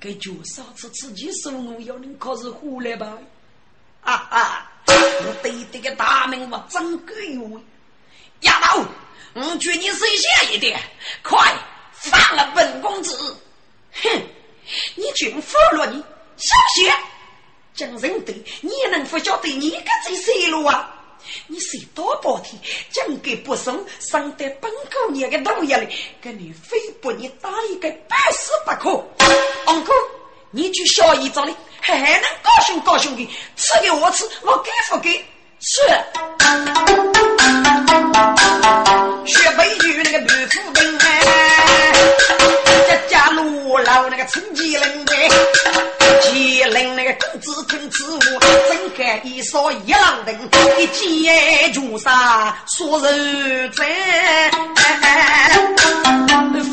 [0.00, 3.16] 给军嫂子自己说我要能考试回来吧？
[4.02, 4.72] 啊啊！
[4.86, 7.62] 我对这个大名我真够用。
[8.40, 8.84] 丫头，
[9.34, 10.80] 我劝你收下一点，
[11.22, 11.52] 快
[12.00, 13.36] 放了本公子！
[14.02, 14.22] 哼！
[14.94, 16.02] 你军服了你，
[16.36, 16.92] 小心！
[17.74, 20.94] 讲人对，你也能不晓得你个最谁路啊？
[21.46, 28.90] 你谁多半天，讲给不送，上得本姑娘的毒液里，跟你非把你打一个百死不可。
[29.66, 29.92] 昂哥，
[30.50, 35.24] 你去小姨这里，还能高兴高兴的，吃给我吃，我给不给？
[35.60, 35.80] 是。
[39.26, 40.67] 学北剧那个吕府
[44.34, 44.40] 路
[44.76, 45.24] 老那个
[45.58, 48.20] 陈吉林的，公子听此话，
[48.68, 50.38] 真敢一说一郎人，
[50.78, 53.86] 一见就杀说人真，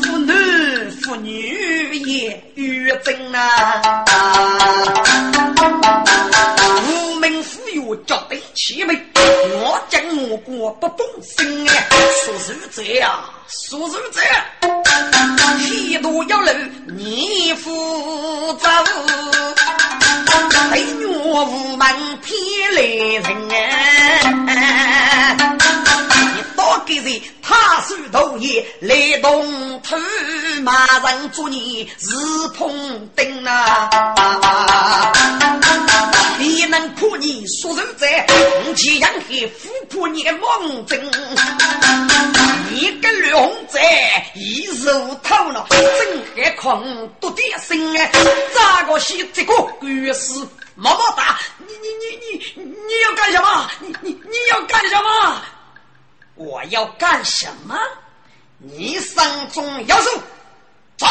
[0.02, 3.82] 妇男妇女也与真啊，
[7.46, 11.86] 无名妇有交对齐眉，我讲我过不动心哎，
[12.24, 14.44] 说是这样，说是这样。
[15.60, 16.52] 天都要漏，
[16.86, 18.68] 你负责。
[20.70, 21.86] 美女无门
[22.22, 22.82] 偏来
[23.22, 23.48] 人
[24.48, 25.36] 哎！
[25.36, 29.96] 你多给人他手头也来动土，
[30.62, 32.14] 马上做你是
[32.56, 33.88] 碰钉啊！
[36.56, 38.26] 你能破你所人在，
[38.64, 40.98] 五七阳黑富破你的梦境。
[42.70, 43.78] 你跟绿红仔
[44.34, 48.10] 一入头脑，真还狂多点心啊！
[48.54, 50.32] 咋个写这个故事？
[50.76, 51.38] 么么哒！
[51.58, 52.16] 你你你
[52.56, 53.70] 你你要干什么？
[53.80, 55.42] 你你你要干什么？
[56.36, 57.78] 我要干什么？
[58.56, 60.10] 你上中要手，
[60.96, 61.06] 走！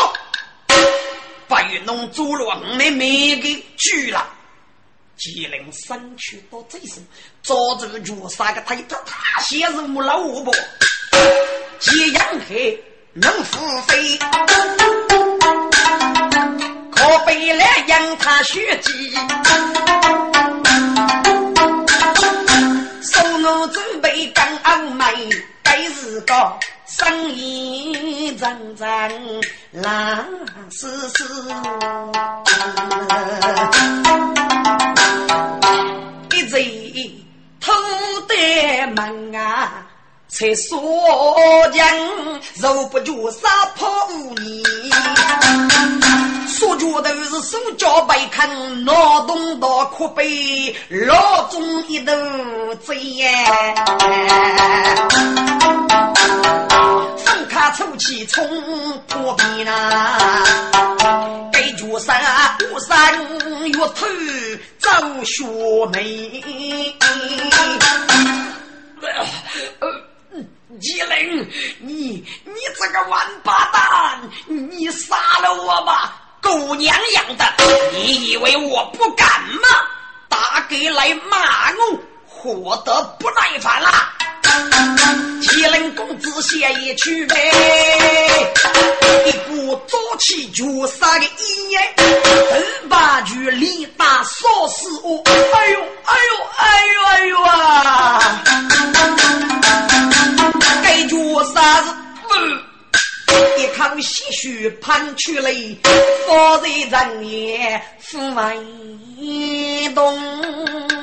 [1.48, 4.28] 把与弄走了，我们每个去了。
[5.18, 7.06] 吉林身躯到这身，
[7.42, 10.54] 抓住脚杀个他头，他先是木老五伯，
[11.80, 12.84] 吉阳黑
[13.14, 14.20] 能付费。
[16.92, 18.92] 可悲来养他血迹，
[23.02, 25.14] 送我准备干傲慢，
[25.64, 28.88] 该是个生意真真
[29.72, 30.28] 难
[30.72, 31.24] 事事。
[38.96, 39.86] 门啊，
[40.28, 40.78] 才说
[41.74, 41.88] 将
[42.62, 43.88] 肉不绝杀破
[44.38, 44.64] 你。
[46.48, 52.14] 说觉都是手脚被坑，劳动到苦悲，老中一头
[52.86, 53.76] 贼呀！
[57.18, 58.48] 放开出气冲
[59.08, 60.44] 破边呐，
[61.86, 63.14] 给脚上过山
[63.64, 64.08] 月头
[64.80, 65.46] 走雪
[65.92, 66.94] 梅。
[70.82, 76.22] 吉林，你你这个王八蛋，你杀了我吧！
[76.42, 77.46] 狗娘养的，
[77.94, 79.70] 你以为我不敢吗？
[80.28, 83.90] 打给来骂我，活得不耐烦了。
[85.42, 87.36] 吉林公子先一去呗，
[89.26, 91.30] 一股早起绝杀的意
[91.70, 95.24] 念，二把句力大烧死我！
[95.26, 98.44] 哎呦哎呦哎呦哎呦啊！
[100.84, 101.16] 该绝
[101.54, 101.88] 杀是
[102.24, 102.30] 不？
[103.60, 105.52] 一口鲜血喷出来，
[106.28, 110.95] 放在人眼腹内动。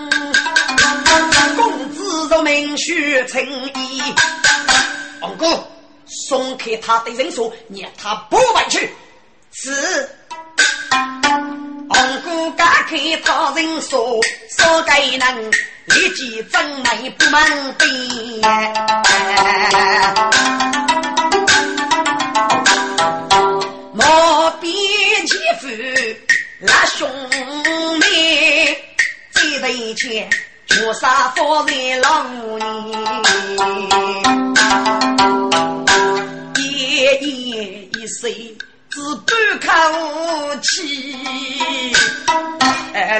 [1.57, 4.03] 公子若名血成义，
[5.21, 5.67] 王哥
[6.07, 8.91] 松开他的人手，让他不回去。
[9.53, 10.09] 是，
[11.89, 15.51] 王哥解开他人手，说该能
[15.85, 17.89] 立即正内不门边。
[23.95, 24.73] 莫比
[25.27, 25.69] 欺负
[26.61, 27.09] 那兄
[27.99, 28.75] 妹，
[29.35, 30.31] 几对钱。
[30.75, 32.61] 菩萨放在老年，
[36.57, 38.57] 夜夜一睡
[38.89, 39.69] 只半口
[40.63, 41.15] 气，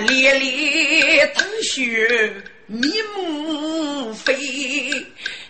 [0.09, 4.35] 连连吐血面目飞，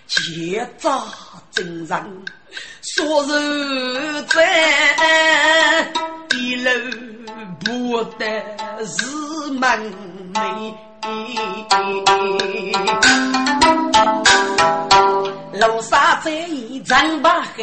[0.07, 1.05] 结扎
[1.53, 2.25] 真人。
[2.83, 5.93] 说人在，
[6.37, 6.71] 一路
[7.65, 8.27] 不得
[8.87, 9.07] 是
[9.53, 9.93] 门
[10.35, 10.75] 楣。
[15.55, 17.55] 楼上在一张把海，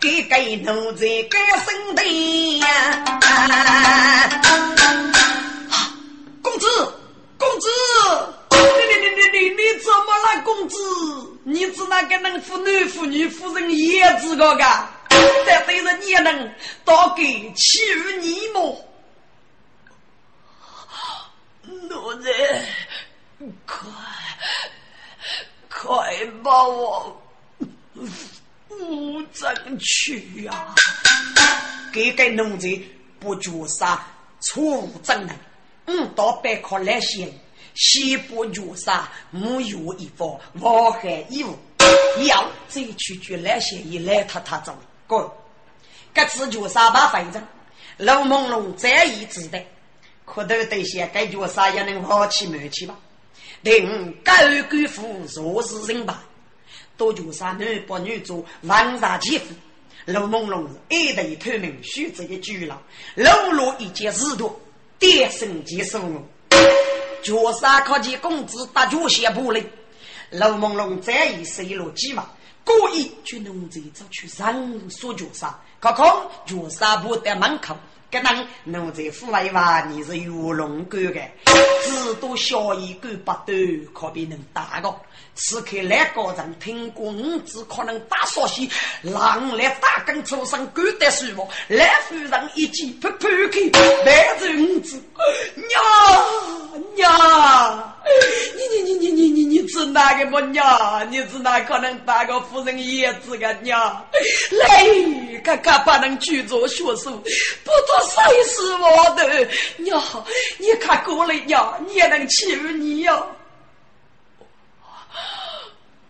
[0.00, 2.02] 给给奴在干生的
[2.58, 2.66] 呀！
[6.42, 6.66] 公子，
[7.40, 7.68] 公子，
[8.50, 10.76] 你你你你你你怎么了，公子？
[11.44, 14.62] 你只那个能妇男妇女夫人也知道个？
[15.46, 18.86] 但对着你能当给欺负你么？
[21.88, 22.30] 奴才，
[23.66, 23.80] 快
[25.70, 27.22] 快把我
[28.68, 30.74] 扶正去呀！
[31.92, 32.68] 给个奴才
[33.18, 34.06] 不绝杀，
[34.40, 35.38] 错误正人，
[35.92, 37.28] 嗯，到白考来先，
[37.74, 40.38] 先不绝杀，木有一方。
[40.60, 41.58] 祸害义务，
[42.24, 44.72] 要再去绝来先一来他他走，
[45.08, 45.36] 过，
[46.14, 47.44] 各自绝杀把反正，
[47.96, 49.60] 楼朦胧再一自的。
[50.24, 52.96] 可头对象，该角啥也能好气满气吧？
[53.64, 54.32] 定高
[54.70, 56.22] 官府做事人吧，
[56.96, 59.46] 多角啥男不女做，万杀欺负。
[60.06, 62.80] 陆朦胧一头透明，须知一句了。
[63.16, 64.58] 露露一件事多，
[65.00, 66.22] 点身即送我。
[67.22, 69.64] 角啥靠近公子打脚先不嘞？
[70.30, 72.24] 陆梦龙再一手一落鸡毛，
[72.64, 74.54] 故意去弄这走去上
[74.90, 75.58] 说脚上？
[75.80, 76.04] 可可
[76.44, 77.74] 角啥不在门口？
[78.10, 81.20] 个能奴在府外话，你是有龙哥的，
[81.82, 83.54] 只多小一个不多，
[83.92, 84.94] 可比能打个。
[85.36, 88.68] 此刻来高人听过五子，可能打少些。
[89.00, 91.48] 狼来打根出生，狗得舒服。
[91.68, 93.60] 来夫人一记扑扑开，
[94.04, 95.02] 来着五子，
[95.54, 97.94] 娘娘，
[98.54, 101.10] 你你你你你你你是哪个么娘？
[101.10, 104.04] 你是哪可能打个夫人也子个娘？
[104.50, 104.84] 来，
[105.42, 108.00] 看看不能去做学术，不做。
[108.10, 110.02] 谁是我的娘？
[110.58, 113.22] 你看过来娘，你也能欺负你呀？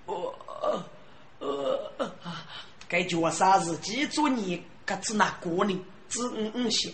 [0.07, 0.35] 我
[1.39, 2.11] 呃，
[2.89, 4.63] 该叫啥日记住你？
[4.85, 5.73] 可只拿过来，
[6.09, 6.91] 只嗯嗯些，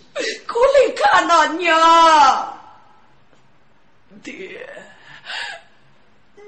[0.46, 2.58] 过来看呐娘，
[4.22, 4.68] 爹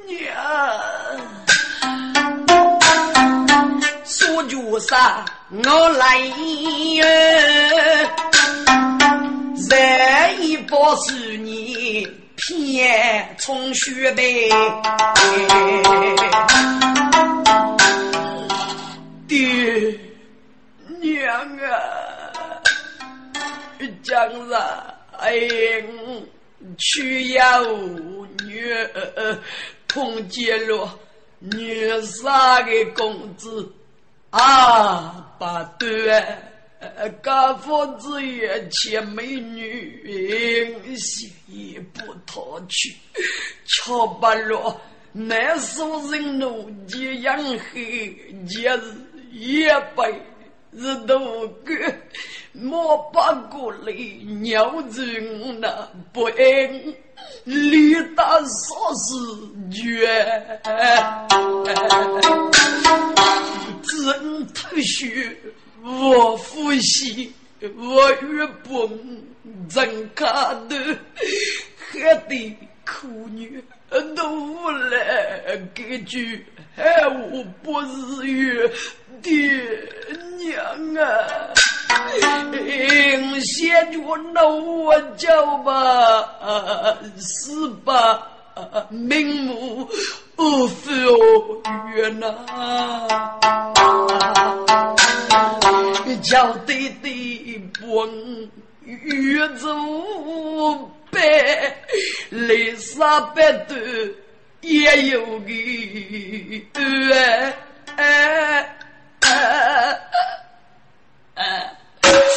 [0.06, 0.18] 娘。
[4.04, 5.24] 说句啥？
[5.50, 7.04] 我来哟，
[9.66, 12.06] 这一包是你
[12.36, 14.48] 偏充血呗。
[19.26, 19.98] 爹
[21.00, 21.28] 娘
[21.58, 22.62] 啊，
[24.02, 24.14] 江
[24.48, 24.60] 上
[25.18, 25.32] 哎，
[26.78, 27.58] 去呀
[28.44, 28.64] 女
[29.88, 30.98] 碰见了
[31.40, 33.70] 女杀的公子。
[34.30, 35.44] 啊，不
[35.78, 36.22] 对，
[37.22, 42.94] 高房子院前美女，心也不讨去，
[43.66, 44.80] 瞧不落，
[45.12, 47.36] 那所人怒气养
[47.72, 48.14] 黑，
[48.46, 48.80] 今日
[49.32, 50.08] 夜白
[50.70, 51.74] 日头哥
[52.52, 53.92] 莫把过来，
[54.40, 56.94] 鸟人那不安。
[57.44, 59.14] 李大少是
[59.72, 60.06] 绝。
[64.54, 65.36] 头绪
[65.82, 68.90] 我呼吸，我月不
[69.68, 70.26] 睁开
[70.68, 70.76] 头，
[71.90, 73.62] 还得苦女
[74.14, 76.44] 都无来给句，
[76.76, 78.70] 还我不是月
[79.22, 79.32] 爹
[80.36, 80.56] 娘
[80.94, 81.54] 啊！
[83.40, 88.26] 先着那我叫吧，是吧？
[88.90, 89.88] 名目
[90.36, 90.92] 无非
[91.94, 92.34] 冤呐，
[96.16, 98.08] 叫弟弟不
[98.84, 99.68] 越走
[101.10, 101.20] 白，
[102.30, 103.74] 雷沙白头
[104.60, 105.52] 也有个
[106.74, 107.54] 哎
[107.96, 108.68] 哎
[111.34, 111.74] 哎。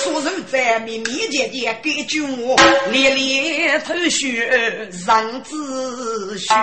[0.03, 2.55] 说人在面面前前给酒我，
[2.91, 6.53] 连连头血上子血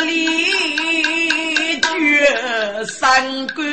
[0.00, 3.64] 里绝三关。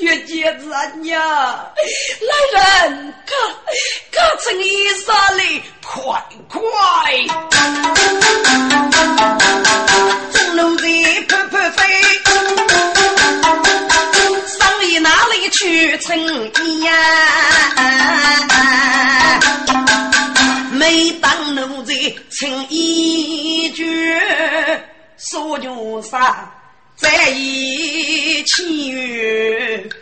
[0.00, 3.36] 月姐子啊娘，来人，看
[4.12, 6.60] 看成衣裳来，快快！
[27.16, 28.92] 在一起，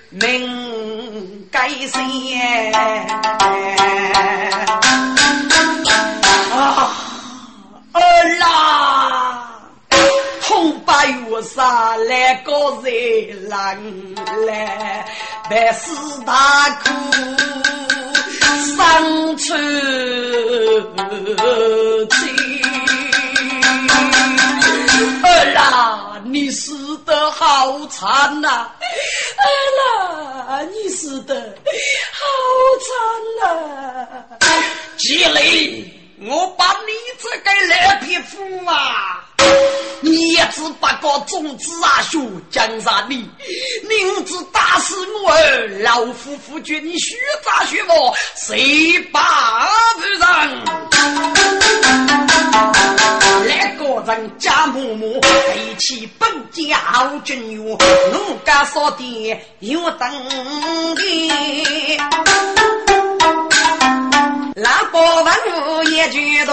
[0.08, 2.00] 命该谁？
[6.52, 6.90] 啊，
[7.92, 8.00] 二
[8.38, 8.46] 郎，
[10.40, 12.52] 痛把月杀来个
[12.82, 13.50] 人
[14.46, 15.06] 来，
[15.50, 15.90] 百事
[16.24, 16.88] 大苦
[18.74, 19.46] 伤春
[22.08, 22.18] 情。
[25.24, 26.72] 儿啦，你是
[27.12, 28.70] 得好惨呐！
[29.36, 29.44] 儿
[29.78, 31.34] 啦，你死得
[32.10, 32.24] 好
[32.80, 32.88] 惨
[33.42, 34.08] 呐！
[34.96, 35.84] 季雷，
[36.22, 39.22] 我把你这个烂皮肤啊！
[40.00, 42.18] 你也只把个种子啊，学
[42.50, 43.28] 江山里，
[43.86, 50.48] 明知打死我儿，老夫妇决你学咋学我，谁把不让？
[53.46, 57.76] 来个人家母母，背起本家好军哟，
[58.12, 60.10] 奴家少的有等
[60.94, 62.00] 的，
[64.54, 65.34] 那个文
[65.78, 66.52] 武也觉得。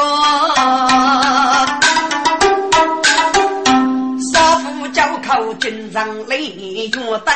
[5.29, 6.89] 口军上来，月
[7.23, 7.33] 登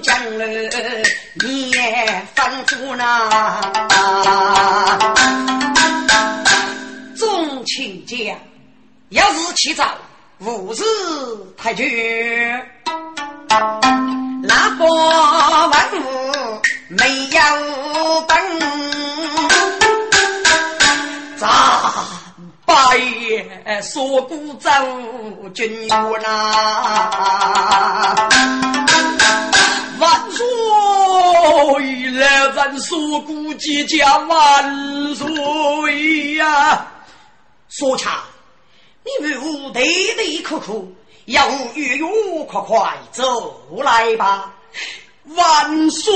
[0.00, 0.44] 江楼，
[1.44, 1.76] 你也
[2.34, 3.28] 吩咐那
[7.14, 8.34] 众卿家，
[9.12, 9.84] 要是起早，
[10.38, 10.82] 无事
[11.54, 11.86] 太君，
[14.42, 16.58] 那个万物
[16.88, 17.40] 没有
[18.22, 18.34] 等，
[21.36, 21.92] 咋？
[22.64, 24.70] 八爷说古走
[25.52, 25.88] 军院
[26.22, 28.16] 呐，
[29.98, 30.46] 万岁！
[32.12, 36.86] 来人说古即将万岁呀！
[37.68, 38.14] 说唱，
[39.04, 39.82] 你们得
[40.16, 40.94] 得苦苦，
[41.24, 42.04] 要月月
[42.48, 44.54] 快快走来吧，
[45.34, 46.12] 万岁！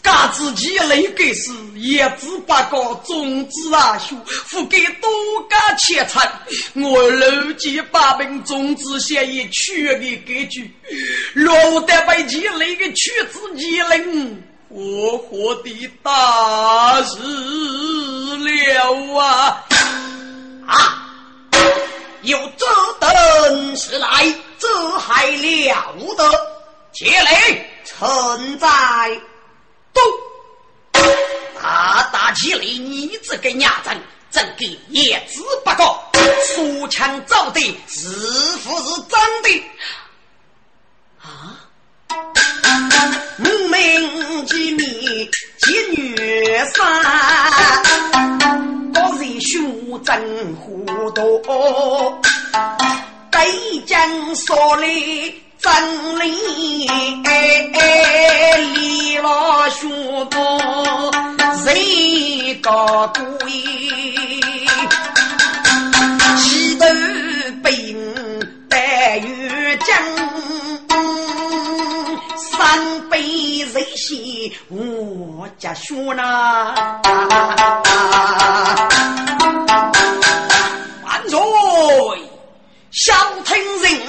[0.00, 5.10] 嘎自己那个是也只把个种子啊，兄付给多
[5.50, 6.32] 家钱财。
[6.74, 10.72] 我楼前把本种子协议全给给去，
[11.34, 17.18] 落得被其那个屈子一人，活活的大事
[18.38, 19.66] 了啊！
[20.68, 21.04] 啊！
[22.22, 22.66] 有这
[23.00, 26.30] 等事来，这还了得？
[26.92, 28.68] 且来，臣在。
[31.60, 32.60] 大大起来！
[32.60, 33.90] 你这个伢子，
[34.30, 36.04] 真给叶子不过，
[36.54, 38.08] 说枪造的是
[38.58, 39.64] 不是真的？
[41.20, 41.58] 啊！
[43.38, 48.37] 无名之秘，见女三，
[49.40, 51.42] 胸真糊涂，
[53.30, 53.38] 北
[53.86, 53.96] 京
[54.34, 54.88] 说来
[55.60, 56.86] 真理，
[58.72, 61.10] 李老兄多
[61.64, 63.50] 人高贵，
[66.36, 66.86] 西头
[67.62, 67.96] 北营
[68.68, 69.94] 白玉京。
[72.36, 73.20] 三杯
[73.72, 76.22] 热血，我家兄呐。
[76.22, 76.74] 啊
[77.04, 78.97] 啊啊啊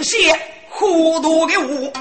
[0.09, 0.35] 听人血，
[0.69, 1.93] 糊涂的我，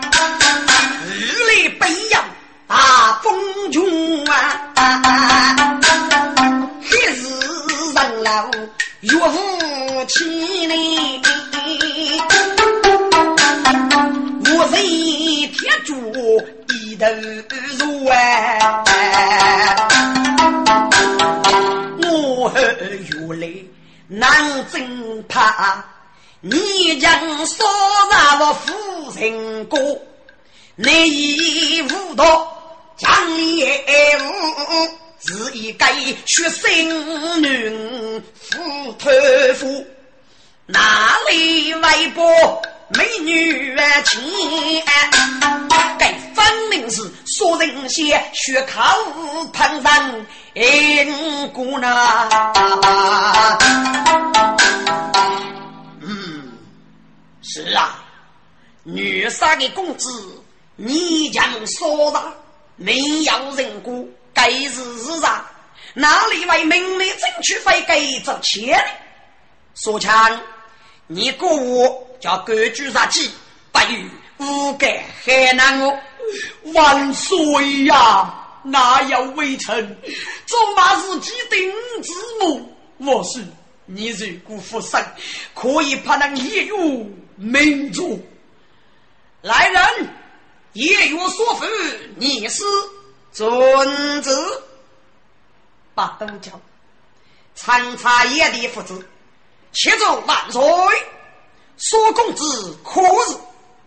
[1.06, 2.24] 日里北洋
[2.66, 3.84] 大风穷
[4.24, 4.64] 啊！
[6.80, 7.20] 黑日
[7.92, 8.50] 上楼
[9.00, 11.22] 岳父妻呢？
[14.46, 14.76] 我是
[15.52, 15.92] 铁柱
[16.72, 17.04] 一头
[17.78, 18.16] 如啊！
[22.00, 23.42] 我原来
[24.08, 25.84] 难真怕，
[26.40, 27.66] 你将说
[28.12, 29.76] 让我夫人过，
[30.76, 32.56] 你已无道
[32.96, 33.10] 将
[33.56, 33.84] 业
[34.20, 34.24] 务，
[35.18, 35.84] 是一个
[36.26, 39.10] 血生女夫托
[39.54, 39.84] 夫，
[40.66, 42.62] 哪里外婆？
[42.90, 44.22] 美女情，
[45.98, 48.80] 该分明是说人些血口
[49.52, 52.08] 喷上阴姑呢。
[57.50, 58.04] 是啊，
[58.82, 60.10] 女杀的公子，
[60.76, 62.30] 你将说啥？
[62.76, 65.44] 没有人过，该是是啥？
[65.94, 68.78] 哪里为命令争取费给这钱？
[69.74, 70.38] 说强，
[71.06, 72.04] 你过我。
[72.20, 73.30] 叫各举杀气，
[73.70, 75.96] 不与无盖海南哦！
[76.74, 78.44] 万岁呀！
[78.64, 79.96] 哪有微臣？
[80.44, 81.72] 总把是几顶
[82.02, 82.76] 之母。
[82.98, 83.40] 我是
[83.86, 85.00] 你如果复生，
[85.54, 87.06] 可以怕能一语
[87.38, 88.22] 明主。
[89.40, 90.08] 来人，
[90.72, 91.64] 一语说服，
[92.16, 92.64] 你是
[93.32, 94.62] 尊子。
[95.94, 96.60] 八等将，
[97.54, 99.08] 参差野的父子，
[99.72, 100.60] 且奏万岁。
[101.76, 103.36] 说公子可日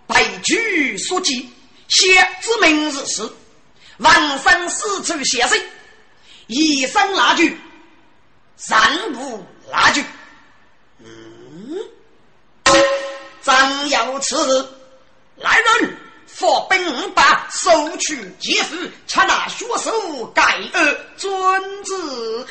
[0.07, 1.49] 被举所及，
[1.89, 3.29] 先知明日事，
[3.97, 5.61] 万生四处写生，
[6.47, 7.59] 一生拉锯，
[8.55, 10.01] 三步拉锯。
[13.43, 14.65] 张有此日，
[15.37, 18.75] 来人，发兵五百收取劫富，
[19.07, 22.45] 查那血手盖恶，遵旨，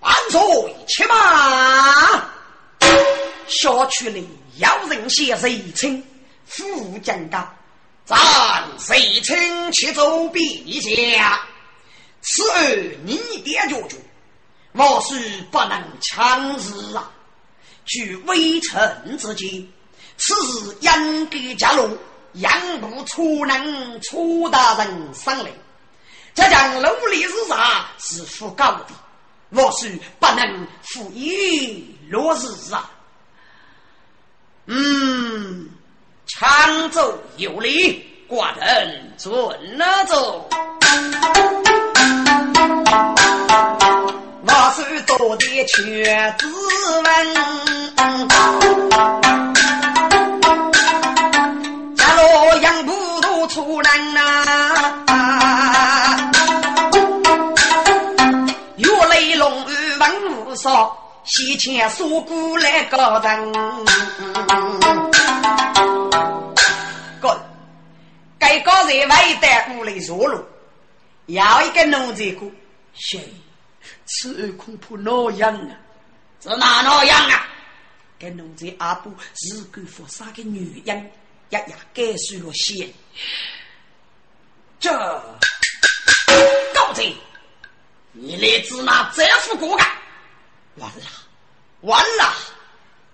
[0.00, 2.30] 万岁，且马，
[3.48, 4.24] 下去了。
[4.58, 6.02] 要人写谁称
[6.44, 7.48] 副将高，
[8.04, 8.18] 咱
[8.78, 10.80] 谁称去走陛
[11.16, 11.40] 下？
[12.20, 13.96] 此儿你点脚脚，
[14.72, 17.10] 我是不能强制啊！
[17.84, 19.66] 据微臣之见，
[20.18, 21.96] 此事应该加入
[22.34, 22.50] 杨
[22.80, 25.50] 部出能出大人上来。
[26.34, 27.58] 这将努力日上
[27.98, 28.86] 是副高的，
[29.50, 32.90] 我是不能负一落日啊！
[34.66, 35.68] 嗯，
[36.26, 39.32] 长奏有礼，寡人准
[39.78, 40.48] 了奏。
[44.46, 46.46] 我是多的却子
[47.02, 48.87] 文，
[53.98, 54.24] 出人呐，
[58.76, 61.04] 月雷龙文无少。
[61.24, 63.52] 西迁锁骨来高登，
[67.20, 67.38] 哥，
[68.38, 70.42] 该高在外带屋里坐路，
[71.26, 72.50] 要一个奴才哥，
[72.94, 73.20] 谁？
[74.06, 75.76] 此恐怕那样啊？
[76.42, 77.46] 是哪那样啊？
[78.18, 81.10] 该奴才阿布日干佛杀个女人，
[81.50, 82.88] 一夜改水了线。
[84.80, 84.92] 这
[86.72, 87.12] 高贼，
[88.12, 89.84] 你来自那这副骨干？
[90.76, 91.04] 完了，
[91.80, 92.32] 完了！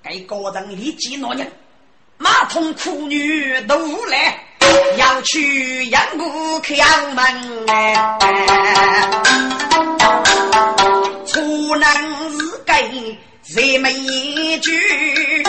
[0.02, 1.50] 该个人立即挪人，
[2.18, 4.46] 马桶苦女都来，
[4.98, 6.74] 要去杨谷敲
[7.12, 7.94] 门哎！
[11.26, 11.94] 出南
[12.28, 12.36] 日
[12.66, 15.42] 给谁没一句？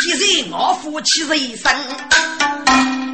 [0.00, 1.72] 既然我夫妻人生。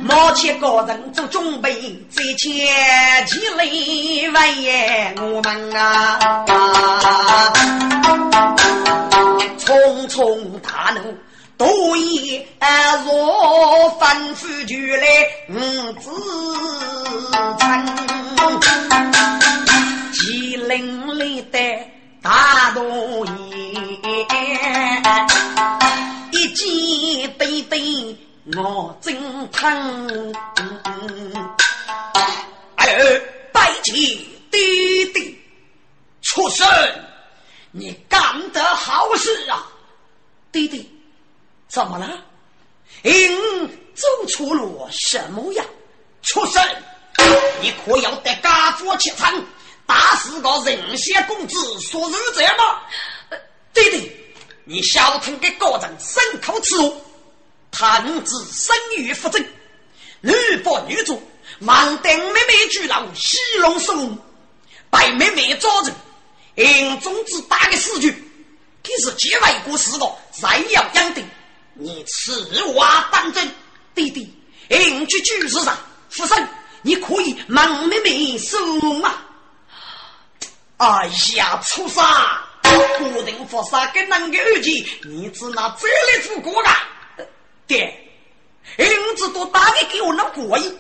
[0.08, 1.70] 毛钱个人做准备，
[2.08, 6.18] 再前起来为我们啊！
[9.58, 11.14] 匆匆大怒，
[11.58, 12.42] 多言
[13.04, 15.06] 若吩咐就来
[15.50, 16.10] 五子
[17.58, 17.62] 称，
[20.14, 21.58] 机灵里的
[22.22, 22.82] 大多
[23.26, 23.36] 言，
[26.32, 28.16] 一见对对。
[28.56, 29.14] 我真
[29.50, 30.32] 疼，
[32.76, 33.20] 哎，
[33.52, 33.94] 拜见
[34.50, 35.34] 爹爹，
[36.22, 36.66] 畜生，
[37.72, 39.66] 你干得好事啊！
[40.50, 40.82] 爹爹，
[41.68, 42.06] 怎么了？
[43.02, 43.10] 哎，
[44.28, 45.62] 出了什么呀？
[46.22, 46.64] 畜生！
[47.60, 49.30] 你可要得家父气场，
[49.84, 52.80] 打死个人血公子所入者吗？
[53.74, 54.34] 对对，
[54.64, 56.74] 你小童给高人牲口耻
[57.70, 59.44] 辱，探子生育不正，
[60.20, 60.32] 女
[60.64, 61.22] 不女主，
[61.60, 64.18] 盲等妹妹巨老戏龙松，
[64.90, 65.90] 被妹妹抓住，
[66.56, 68.10] 营中之大的死局，
[68.82, 71.24] 可是结外国事个，再要养定，
[71.74, 72.44] 你此
[72.74, 73.48] 话当真？
[73.94, 74.32] 弟弟，
[74.68, 75.76] 营局局势上，
[76.08, 76.48] 夫人。
[76.82, 78.56] 你可以忙妹妹收
[79.00, 79.12] 吗？
[80.76, 82.04] 哎呀，畜生！
[82.98, 86.88] 固定佛杀跟那个二姐，你只拿这里做过啊？
[87.68, 87.94] 爹，
[88.78, 90.78] 银子都打给给我那过瘾，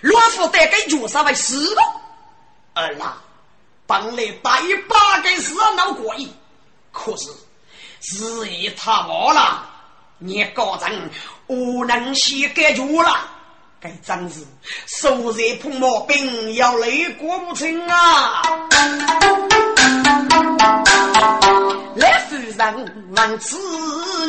[0.00, 1.82] 乱夫带给脚上为死了。
[2.74, 3.20] 儿啦，
[3.88, 6.32] 本来打一把给是那过瘾，
[6.92, 7.28] 可是
[8.00, 9.68] 事业他忘了，
[10.18, 11.10] 你高人
[11.48, 13.28] 无能先解决了。
[13.80, 14.46] 该真是
[14.86, 18.40] 手热碰毛病，要累过不成啊！
[21.96, 23.58] 来夫人问此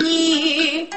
[0.01, 0.89] 你，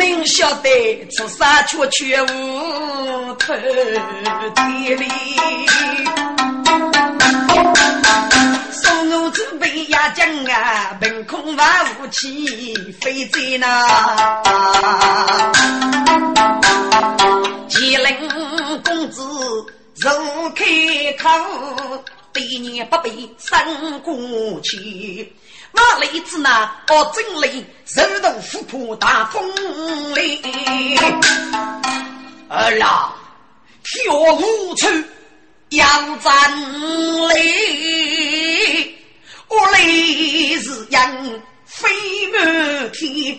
[0.00, 3.52] 明晓得出杀却却无头
[4.56, 5.06] 天理。
[8.72, 14.42] 送我准备压将啊，凭空万武器飞在那。
[17.68, 18.16] 吉林
[18.82, 19.22] 公子
[19.96, 20.10] 如
[20.54, 20.64] 开
[21.18, 21.28] 口，
[22.32, 24.16] 百年不被三过
[24.62, 25.30] 去。
[25.72, 30.40] 那雷子呢哦真雷，手动虎扑大风雷。
[32.48, 33.14] 儿啦，
[33.82, 34.88] 跳无处
[35.70, 38.94] 要真雷，
[39.48, 41.88] 我雷是人飞
[42.32, 43.38] 满天，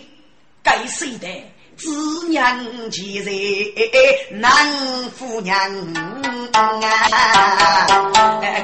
[0.64, 1.28] 该谁的？
[1.82, 2.60] 子娘
[2.92, 4.52] 其人难
[5.18, 5.58] 夫娘
[6.54, 7.88] 啊，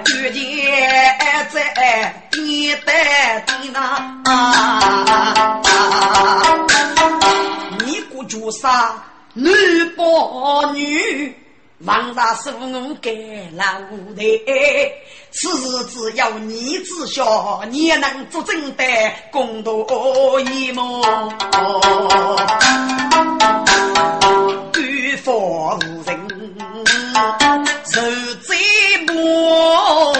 [0.05, 0.39] 绝见
[1.51, 2.93] 在你的
[3.47, 4.13] 地那，
[7.87, 8.93] 你姑就杀
[9.33, 9.49] 女
[9.95, 11.35] 保女。
[11.81, 13.63] 王大叔，我给老
[14.15, 14.45] 的，
[15.29, 18.83] 此事只要你知晓，你也能做正的，
[19.31, 19.85] 共度
[20.39, 21.03] 一梦。
[24.73, 26.19] 官方无人
[27.85, 28.01] 受
[28.41, 28.55] 折
[29.13, 30.15] 磨，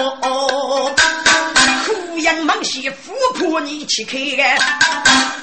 [1.84, 4.20] 苦养忙些富婆你去看，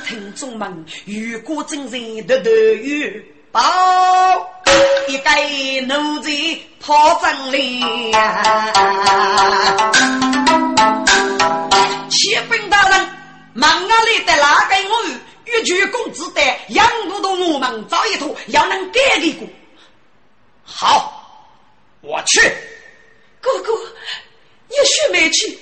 [0.07, 3.11] 听众们，如果真人的都有
[3.51, 3.61] 报。
[5.07, 5.29] 一个
[5.93, 6.31] 奴才
[6.79, 7.79] 跑真理
[8.11, 8.71] 呀！
[12.09, 13.09] 启禀大人，
[13.53, 15.05] 忙啊里的哪个我
[15.45, 19.47] 欲求公子的养不动我们找一头要能改的过。
[20.63, 21.51] 好，
[22.01, 22.41] 我去。
[23.41, 23.73] 哥哥，
[24.67, 25.59] 你许没去？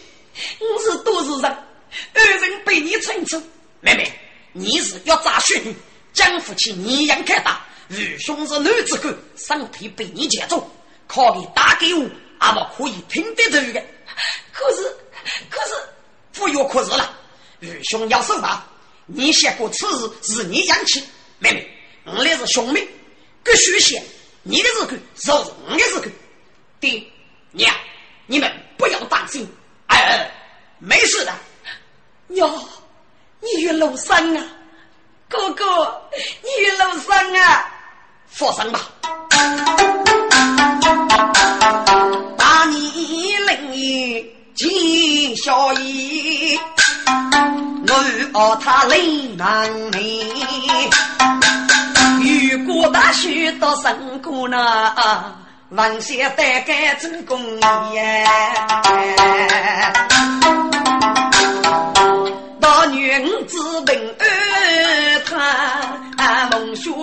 [0.59, 1.57] 我是都市人，
[2.13, 3.41] 二人被你撑住。
[3.81, 4.11] 妹妹，
[4.53, 5.61] 你是要咋选？
[6.13, 7.61] 江父亲你养开大。
[7.89, 10.69] 愚兄是男子汉，身体被你牵住，
[11.07, 12.09] 靠你打给我，
[12.39, 13.83] 阿莫可以听得头的。
[14.51, 14.83] 可是，
[15.49, 15.75] 可是，
[16.33, 17.17] 不要可是了。
[17.59, 18.65] 愚兄要受罚。
[19.05, 21.03] 你想过此事是你养起，
[21.39, 21.69] 妹妹，
[22.05, 22.87] 我们是兄妹，
[23.43, 24.01] 必须写。
[24.43, 26.11] 你的日子是我的日子。
[26.79, 27.01] 爹
[27.51, 27.73] 娘，
[28.27, 29.47] 你们不要担心，
[29.87, 30.31] 哎
[30.79, 31.33] 没事的。
[32.29, 32.67] 哟，
[33.39, 34.47] 你与楼上啊，
[35.29, 36.09] 哥哥，
[36.41, 37.72] 你与楼上啊。
[38.35, 38.79] 放生吧！
[42.35, 42.81] 大年
[43.45, 44.25] 令爷
[44.55, 46.59] 见小姨，
[47.87, 50.25] 我奥他泪难眉。
[52.19, 55.35] 如果大雪到生过那，
[55.69, 57.39] 王谢带该做公
[57.91, 58.25] 爷。
[62.59, 63.72] 大女子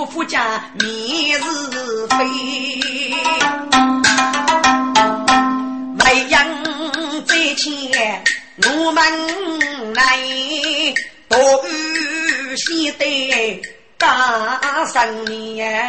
[0.01, 2.17] 我夫家面是非。
[5.99, 6.47] 未央
[7.27, 8.25] 在前，
[8.65, 10.19] 我们来
[11.29, 11.39] 多
[12.57, 13.61] 喜得
[13.99, 15.87] 大生年。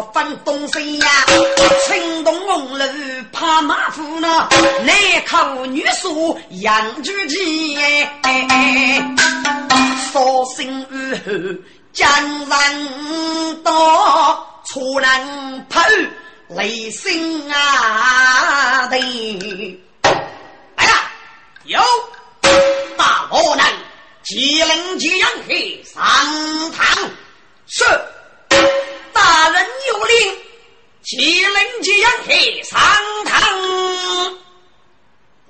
[0.00, 1.08] 不分东西呀，
[1.88, 2.86] 青东红楼
[3.32, 4.48] 怕马虎呢，
[4.84, 4.94] 南
[5.26, 7.76] 口女书杨菊记，
[10.12, 15.80] 绍兴雨后江人多，出人跑
[16.50, 18.96] 雷声啊的。
[20.76, 21.10] 哎呀，
[21.64, 21.80] 有
[22.96, 23.66] 大河南
[24.22, 26.00] 吉林吉阳黑上
[26.70, 26.86] 堂。
[27.66, 27.84] 是，
[29.18, 30.38] 大人有令，
[31.02, 32.80] 启灵吉阳黑上
[33.24, 33.34] 堂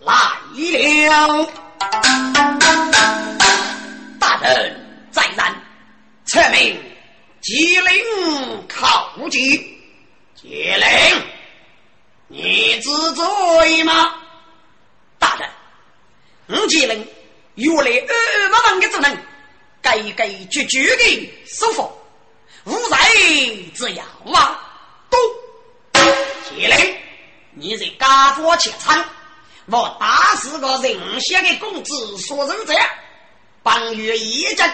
[0.01, 0.11] 来
[1.11, 1.47] 了。
[4.19, 5.55] 大人在南，
[6.25, 6.83] 赐命
[7.43, 9.39] 吉灵靠近。
[10.35, 11.23] 吉灵，
[12.29, 14.15] 你知罪吗？
[15.19, 15.47] 大人，
[16.47, 17.07] 我吉灵
[17.57, 19.15] 原来二万万的职能，
[19.83, 21.98] 该该绝绝的收服。
[22.69, 24.03] 无罪之有
[24.35, 24.61] 啊！
[25.09, 25.19] 都，
[26.49, 26.77] 起来！
[27.55, 29.03] 你在家国前仓，
[29.67, 32.75] 我打死个人先的公子说人者，
[33.63, 34.71] 半月一阵，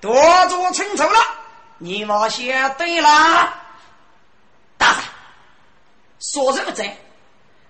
[0.00, 0.14] 多
[0.48, 1.20] 做清楚了。
[1.76, 3.54] 你我写对了，
[4.78, 5.04] 大人，
[6.18, 6.82] 所人者，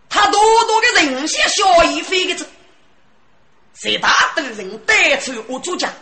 [0.08, 2.48] 他多多的人先小一飞的子，
[3.74, 5.92] 谁大等人带出我主家。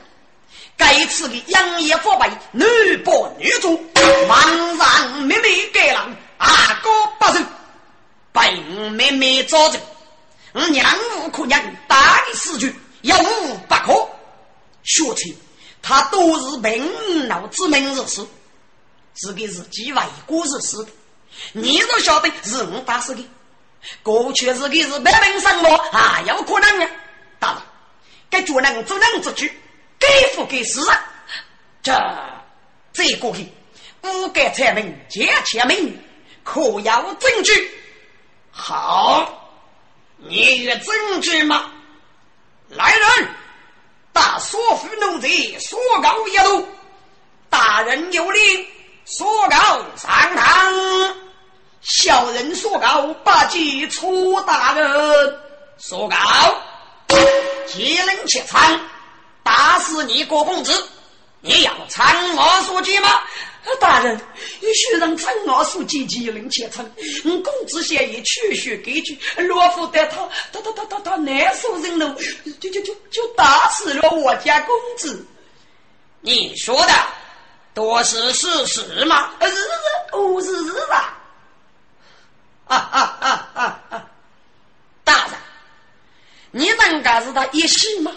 [0.83, 2.65] 该次的养业腐败，女
[3.05, 3.73] 扮女装，
[4.27, 6.49] 莽上妹妹该郎，阿
[6.83, 7.47] 哥不仁，
[8.33, 9.79] 被妹妹招着，
[10.53, 10.85] 我娘
[11.21, 14.09] 无可娘，大的死去，有无不可。
[14.83, 15.39] 学起，
[15.81, 18.27] 他都是平老之命之事，
[19.15, 20.85] 这个是几外国之事，
[21.53, 23.25] 你都晓得是我打死的，
[24.03, 26.91] 过去是个是百病生活啊，有可能啊，
[27.39, 27.65] 大了，
[28.29, 29.62] 该做人做人之举。
[30.03, 30.85] 给付给死，
[31.81, 31.93] 这
[32.93, 33.47] 这过去，
[34.01, 35.97] 不该才明见前明，
[36.43, 37.71] 可有证据？
[38.51, 39.55] 好，
[40.17, 41.71] 你有证据吗？
[42.69, 43.29] 来人，
[44.13, 45.29] 大所府奴才
[45.61, 46.67] 所告一路，
[47.49, 48.67] 大人有令，
[49.05, 49.57] 所告
[49.97, 51.17] 上堂。
[51.81, 55.39] 小人所告，不记出大人
[55.79, 56.17] 所告，
[57.67, 58.81] 接令切参。
[59.43, 60.89] 打死你郭公子，
[61.41, 63.09] 你要参我书记吗？
[63.81, 64.21] 大人，
[64.61, 66.85] 你须让参我书记机灵且称。
[67.23, 72.17] 公子先意取血给句，若不得他，他他他他他难受人了，
[72.61, 75.25] 就就就就打死了我家公子。
[76.21, 76.93] 你说的
[77.73, 79.31] 都是事实吗？
[79.41, 79.57] 是是
[80.13, 81.19] 哦是是啊！
[82.67, 84.05] 啊啊啊啊啊！
[85.05, 85.35] 大人，
[86.51, 88.13] 你能告诉他一戏吗？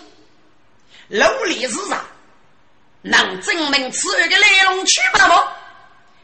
[1.08, 2.04] 努力之上，
[3.02, 5.44] 能证明此案的来龙去脉吗？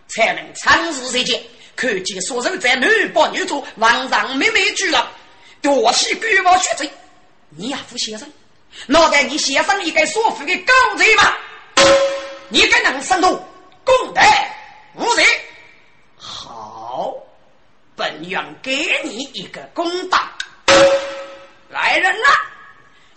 [0.07, 1.41] 才能长时时间
[1.75, 5.09] 看见所受在女扮女做，王上妹妹居了，
[5.61, 6.91] 夺取官帽血罪。
[7.49, 8.29] 你也不先生，
[8.87, 11.33] 脑袋你先生一个所负的高罪吗？
[12.49, 13.31] 你该能生动
[13.85, 14.21] 公德
[14.95, 15.25] 无罪。
[16.17, 17.13] 好，
[17.95, 20.19] 本院给你一个公道。
[21.69, 22.27] 来人呐，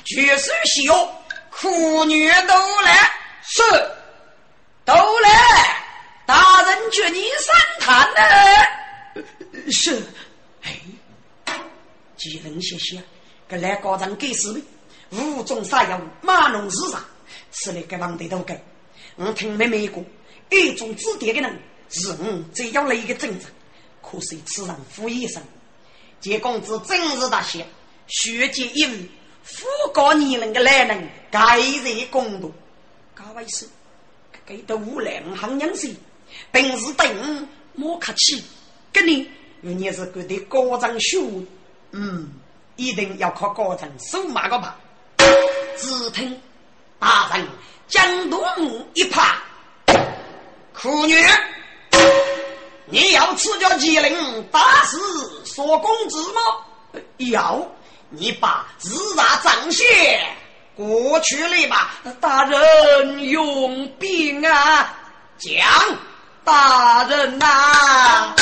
[0.05, 1.15] 绝世西游。
[1.57, 3.11] 妇女都来，
[3.43, 3.63] 是，
[4.85, 5.31] 都来。
[6.27, 9.23] 大人决你三谈呢？
[9.71, 10.03] 是。
[10.63, 10.81] 哎，
[12.17, 13.03] 几人谢谢，
[13.47, 14.61] 给来高人给死的，
[15.11, 17.03] 无中杀药，马龙自杀，
[17.53, 18.59] 吃了个王的都给。
[19.17, 20.03] 我听妹妹过，
[20.51, 23.47] 一种指点的人是我最要来一个真子，
[24.03, 25.43] 可惜此人负一生。
[26.21, 27.67] 见公子真是大贤，
[28.09, 29.11] 学解一语。
[29.45, 32.49] 富高你人的来人，该人公道。
[33.15, 33.69] 各位是，
[34.47, 35.95] 给的无良行人士，
[36.51, 38.43] 平时对我莫客气。
[38.91, 39.29] 跟你，
[39.61, 41.47] 你是觉得高长兄，
[41.91, 42.33] 嗯，
[42.77, 44.79] 一定要靠高长手马个吧。
[45.77, 46.41] 只听
[46.99, 47.47] 大人
[47.87, 48.41] 江东
[48.95, 49.37] 一拍，
[50.73, 51.15] 苦女，
[52.87, 57.01] 你要吃掉吉林打死索公子吗？
[57.19, 57.71] 要。
[58.17, 60.21] 你把自然展现
[60.77, 61.91] 过去了吧，
[62.21, 64.93] 大人用兵啊，
[65.39, 65.57] 将
[66.45, 68.35] 大人呐，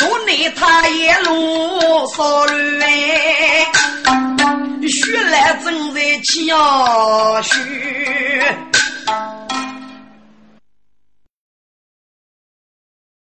[0.00, 2.86] 如你他也如少林，
[4.88, 7.54] 血来正在江血。